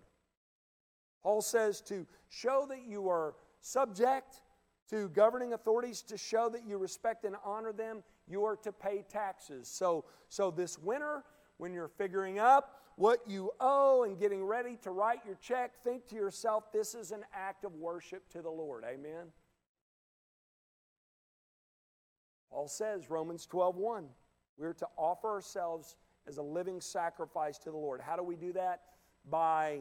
Paul 1.23 1.41
says 1.41 1.81
to 1.83 2.07
show 2.29 2.67
that 2.69 2.85
you 2.87 3.09
are 3.09 3.35
subject 3.61 4.43
to 4.91 5.09
governing 5.11 5.53
authorities, 5.53 6.03
to 6.03 6.19
show 6.19 6.49
that 6.49 6.67
you 6.67 6.79
respect 6.79 7.25
and 7.25 7.37
honor 7.45 7.73
them, 7.73 8.03
you 8.29 8.45
are 8.45 8.57
to 8.57 8.73
pay 8.73 9.05
taxes. 9.09 9.69
So, 9.69 10.05
so 10.29 10.51
this 10.51 10.79
winter, 10.79 11.25
when 11.59 11.73
you're 11.73 11.89
figuring 11.89 12.39
up 12.39 12.81
what 12.97 13.21
you 13.27 13.51
owe 13.61 14.05
and 14.05 14.19
getting 14.19 14.43
ready 14.43 14.77
to 14.83 14.91
write 14.91 15.21
your 15.25 15.37
check, 15.37 15.73
think 15.85 16.07
to 16.09 16.17
yourself, 16.17 16.73
this 16.73 16.95
is 16.95 17.13
an 17.13 17.23
act 17.33 17.65
of 17.65 17.75
worship 17.75 18.29
to 18.31 18.43
the 18.43 18.51
Lord. 18.51 18.85
Amen. 18.85 19.27
Paul 22.51 22.69
says, 22.69 23.11
Romans 23.11 23.45
12 23.47 23.77
1, 23.77 24.07
we're 24.57 24.73
to 24.73 24.87
offer 24.97 25.31
ourselves 25.31 25.97
as 26.27 26.39
a 26.39 26.43
living 26.43 26.81
sacrifice 26.81 27.59
to 27.59 27.71
the 27.71 27.77
Lord. 27.77 28.01
How 28.01 28.17
do 28.17 28.23
we 28.23 28.35
do 28.35 28.53
that? 28.55 28.81
By 29.29 29.81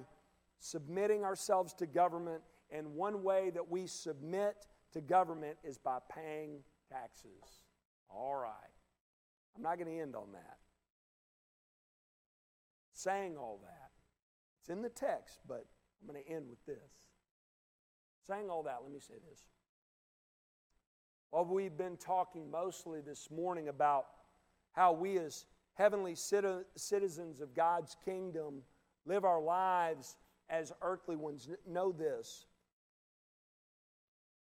submitting 0.59 1.23
ourselves 1.23 1.73
to 1.75 1.85
government. 1.85 2.41
And 2.69 2.95
one 2.95 3.23
way 3.23 3.49
that 3.51 3.69
we 3.69 3.87
submit 3.87 4.65
to 4.91 4.99
government 4.99 5.57
is 5.63 5.77
by 5.77 5.99
paying 6.13 6.59
taxes. 6.91 7.63
All 8.09 8.35
right. 8.35 8.51
I'm 9.55 9.61
not 9.61 9.77
going 9.77 9.89
to 9.89 10.01
end 10.01 10.15
on 10.15 10.33
that. 10.33 10.57
Saying 13.05 13.37
all 13.37 13.59
that. 13.61 13.91
It's 14.61 14.69
in 14.71 14.81
the 14.81 14.89
text, 14.89 15.37
but 15.47 15.67
I'm 16.01 16.11
going 16.11 16.23
to 16.23 16.27
end 16.27 16.47
with 16.49 16.65
this. 16.65 17.11
Saying 18.25 18.49
all 18.49 18.63
that, 18.63 18.79
let 18.81 18.91
me 18.91 18.99
say 18.99 19.13
this. 19.29 19.43
Well, 21.31 21.45
we've 21.45 21.77
been 21.77 21.97
talking 21.97 22.49
mostly 22.49 23.01
this 23.01 23.29
morning 23.29 23.67
about 23.67 24.07
how 24.71 24.91
we, 24.91 25.19
as 25.19 25.45
heavenly 25.75 26.15
citizens 26.15 27.41
of 27.41 27.53
God's 27.53 27.95
kingdom, 28.03 28.63
live 29.05 29.23
our 29.23 29.39
lives 29.39 30.17
as 30.49 30.73
earthly 30.81 31.15
ones. 31.15 31.47
Know 31.67 31.91
this 31.91 32.45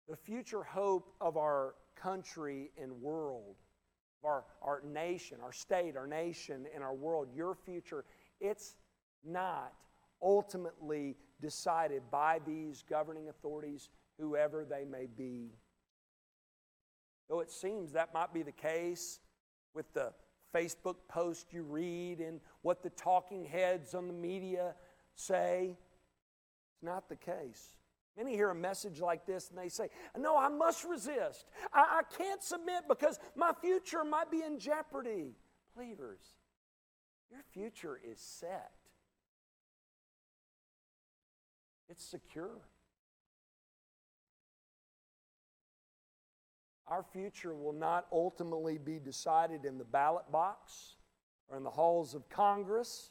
the 0.09 0.17
future 0.17 0.63
hope 0.63 1.13
of 1.21 1.37
our 1.37 1.75
country 1.95 2.71
and 2.81 2.91
world, 3.03 3.57
our, 4.25 4.45
our 4.63 4.81
nation, 4.91 5.37
our 5.43 5.53
state, 5.53 5.99
our 5.99 6.07
nation, 6.07 6.65
and 6.75 6.83
our 6.83 6.95
world, 6.95 7.29
your 7.35 7.55
future, 7.55 8.07
it's 8.41 8.77
not 9.25 9.73
ultimately 10.23 11.17
decided 11.41 12.03
by 12.11 12.41
these 12.45 12.85
governing 12.89 13.29
authorities, 13.29 13.91
whoever 14.19 14.65
they 14.65 14.85
may 14.85 15.07
be. 15.07 15.51
Though 17.29 17.41
it 17.41 17.51
seems 17.51 17.93
that 17.93 18.15
might 18.15 18.33
be 18.33 18.43
the 18.43 18.53
case 18.53 19.21
with 19.75 19.93
the 19.93 20.13
Facebook 20.55 20.97
post 21.09 21.53
you 21.53 21.63
read 21.63 22.21
and 22.21 22.41
what 22.63 22.83
the 22.83 22.91
talking 22.91 23.45
heads 23.45 23.95
on 23.95 24.07
the 24.07 24.15
media 24.15 24.75
say, 25.15 25.77
it's 26.73 26.83
not 26.83 27.09
the 27.09 27.17
case. 27.17 27.75
Many 28.17 28.35
hear 28.35 28.51
a 28.51 28.55
message 28.55 29.01
like 29.01 29.27
this 29.27 29.51
and 29.51 29.59
they 29.59 29.69
say, 29.69 29.91
No, 30.17 30.37
I 30.37 30.49
must 30.49 30.85
resist. 30.85 31.45
I, 31.73 32.01
I 32.01 32.17
can't 32.17 32.43
submit 32.43 32.89
because 32.89 33.21
my 33.37 33.53
future 33.61 34.03
might 34.03 34.31
be 34.31 34.43
in 34.43 34.59
jeopardy. 34.59 35.37
Believers, 35.77 36.21
your 37.31 37.43
future 37.53 37.99
is 38.05 38.19
set, 38.21 38.73
it's 41.89 42.05
secure. 42.05 42.61
Our 46.87 47.03
future 47.03 47.55
will 47.55 47.75
not 47.75 48.07
ultimately 48.11 48.79
be 48.79 48.99
decided 48.99 49.67
in 49.67 49.77
the 49.77 49.85
ballot 49.85 50.31
box 50.33 50.97
or 51.49 51.59
in 51.59 51.63
the 51.63 51.71
halls 51.71 52.15
of 52.15 52.29
Congress 52.31 53.11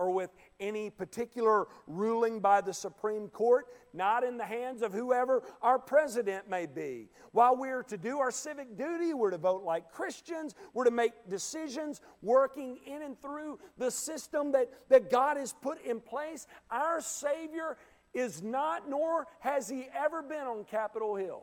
or 0.00 0.10
with 0.10 0.30
any 0.58 0.88
particular 0.88 1.66
ruling 1.86 2.40
by 2.40 2.62
the 2.62 2.72
Supreme 2.72 3.28
Court, 3.28 3.66
not 3.92 4.24
in 4.24 4.38
the 4.38 4.44
hands 4.46 4.80
of 4.80 4.94
whoever 4.94 5.42
our 5.60 5.78
president 5.78 6.48
may 6.48 6.64
be. 6.64 7.10
While 7.32 7.58
we're 7.58 7.82
to 7.82 7.98
do 7.98 8.18
our 8.18 8.30
civic 8.30 8.78
duty, 8.78 9.12
we're 9.12 9.30
to 9.30 9.36
vote 9.36 9.62
like 9.62 9.92
Christians, 9.92 10.54
we're 10.72 10.84
to 10.84 10.90
make 10.90 11.12
decisions 11.28 12.00
working 12.22 12.78
in 12.86 13.02
and 13.02 13.20
through 13.20 13.58
the 13.76 13.90
system 13.90 14.52
that, 14.52 14.70
that 14.88 15.10
God 15.10 15.36
has 15.36 15.52
put 15.52 15.84
in 15.84 16.00
place. 16.00 16.46
Our 16.70 17.02
Savior 17.02 17.76
is 18.14 18.42
not, 18.42 18.88
nor 18.88 19.26
has 19.40 19.68
He 19.68 19.86
ever 19.94 20.22
been 20.22 20.46
on 20.46 20.64
Capitol 20.64 21.14
Hill. 21.14 21.42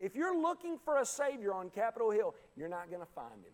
If 0.00 0.16
you're 0.16 0.40
looking 0.40 0.78
for 0.82 0.96
a 0.96 1.04
Savior 1.04 1.52
on 1.52 1.68
Capitol 1.68 2.10
Hill, 2.10 2.34
you're 2.56 2.70
not 2.70 2.88
going 2.88 3.02
to 3.02 3.12
find 3.14 3.44
Him. 3.44 3.52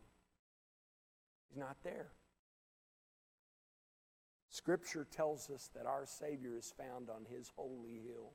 He's 1.48 1.58
not 1.58 1.76
there. 1.82 2.12
Scripture 4.50 5.06
tells 5.08 5.48
us 5.48 5.70
that 5.76 5.86
our 5.86 6.04
Savior 6.04 6.56
is 6.58 6.74
found 6.76 7.08
on 7.08 7.24
His 7.30 7.52
holy 7.56 8.00
hill. 8.04 8.32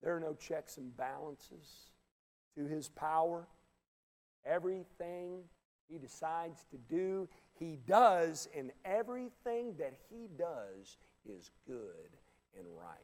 There 0.00 0.14
are 0.16 0.20
no 0.20 0.34
checks 0.34 0.76
and 0.76 0.96
balances 0.96 1.90
to 2.56 2.66
His 2.66 2.88
power. 2.88 3.48
Everything 4.46 5.40
He 5.88 5.98
decides 5.98 6.64
to 6.70 6.78
do, 6.88 7.28
He 7.58 7.78
does, 7.84 8.48
and 8.56 8.70
everything 8.84 9.74
that 9.78 9.94
He 10.08 10.28
does 10.38 10.96
is 11.26 11.50
good 11.66 12.16
and 12.56 12.66
right. 12.78 12.98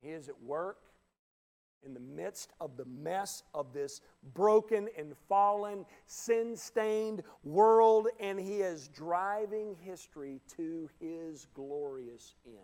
He 0.00 0.10
is 0.10 0.28
at 0.28 0.40
work 0.40 0.78
in 1.84 1.94
the 1.94 2.00
midst 2.00 2.52
of 2.60 2.76
the 2.76 2.84
mess 2.84 3.42
of 3.54 3.72
this 3.72 4.00
broken 4.34 4.88
and 4.98 5.14
fallen, 5.28 5.86
sin 6.06 6.56
stained 6.56 7.22
world, 7.42 8.08
and 8.18 8.38
He 8.38 8.56
is 8.56 8.88
driving 8.88 9.76
history 9.80 10.40
to 10.56 10.88
His 11.00 11.46
glorious 11.54 12.34
end. 12.46 12.56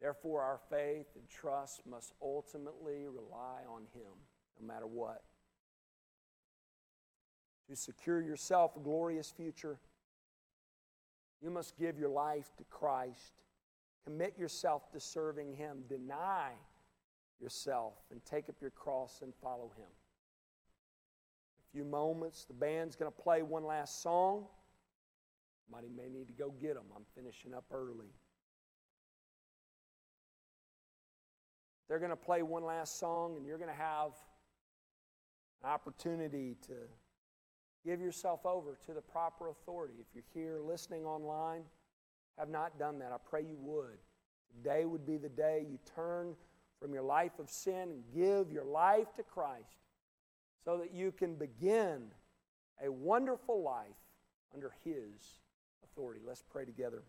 Therefore, 0.00 0.42
our 0.42 0.58
faith 0.68 1.06
and 1.14 1.28
trust 1.28 1.86
must 1.86 2.12
ultimately 2.20 3.06
rely 3.06 3.60
on 3.68 3.82
Him, 3.94 4.12
no 4.60 4.66
matter 4.66 4.86
what. 4.86 5.22
To 7.70 7.76
secure 7.76 8.20
yourself 8.20 8.76
a 8.76 8.80
glorious 8.80 9.30
future, 9.30 9.78
you 11.40 11.50
must 11.50 11.78
give 11.78 11.98
your 11.98 12.08
life 12.08 12.50
to 12.58 12.64
Christ 12.64 13.32
Commit 14.04 14.38
yourself 14.38 14.90
to 14.92 15.00
serving 15.00 15.54
Him. 15.54 15.84
Deny 15.88 16.50
yourself 17.40 17.94
and 18.10 18.24
take 18.24 18.48
up 18.48 18.56
your 18.60 18.70
cross 18.70 19.20
and 19.22 19.32
follow 19.42 19.72
Him. 19.76 19.86
A 21.58 21.76
few 21.76 21.84
moments, 21.84 22.44
the 22.44 22.54
band's 22.54 22.96
going 22.96 23.10
to 23.10 23.22
play 23.22 23.42
one 23.42 23.64
last 23.64 24.02
song. 24.02 24.46
Somebody 25.64 25.88
may 25.94 26.08
need 26.08 26.26
to 26.26 26.34
go 26.34 26.52
get 26.60 26.74
them. 26.74 26.84
I'm 26.94 27.04
finishing 27.14 27.54
up 27.54 27.64
early. 27.72 28.12
They're 31.88 31.98
going 31.98 32.10
to 32.10 32.16
play 32.16 32.42
one 32.42 32.64
last 32.64 32.98
song, 32.98 33.36
and 33.36 33.46
you're 33.46 33.58
going 33.58 33.70
to 33.70 33.76
have 33.76 34.12
an 35.62 35.70
opportunity 35.70 36.56
to 36.66 36.74
give 37.84 38.00
yourself 38.00 38.46
over 38.46 38.78
to 38.86 38.94
the 38.94 39.00
proper 39.00 39.48
authority. 39.48 39.94
If 40.00 40.06
you're 40.14 40.24
here 40.32 40.60
listening 40.60 41.04
online, 41.04 41.62
have 42.38 42.48
not 42.48 42.78
done 42.78 42.98
that, 43.00 43.12
I 43.12 43.16
pray 43.28 43.42
you 43.42 43.56
would. 43.60 43.98
Today 44.56 44.84
would 44.84 45.06
be 45.06 45.16
the 45.16 45.28
day 45.28 45.64
you 45.68 45.78
turn 45.94 46.34
from 46.80 46.92
your 46.92 47.02
life 47.02 47.38
of 47.38 47.48
sin 47.48 47.90
and 47.90 48.02
give 48.14 48.52
your 48.52 48.64
life 48.64 49.14
to 49.16 49.22
Christ 49.22 49.78
so 50.64 50.78
that 50.78 50.92
you 50.92 51.12
can 51.12 51.34
begin 51.34 52.08
a 52.84 52.90
wonderful 52.90 53.62
life 53.62 53.86
under 54.54 54.72
His 54.84 55.40
authority. 55.84 56.20
Let's 56.26 56.42
pray 56.42 56.64
together. 56.64 57.02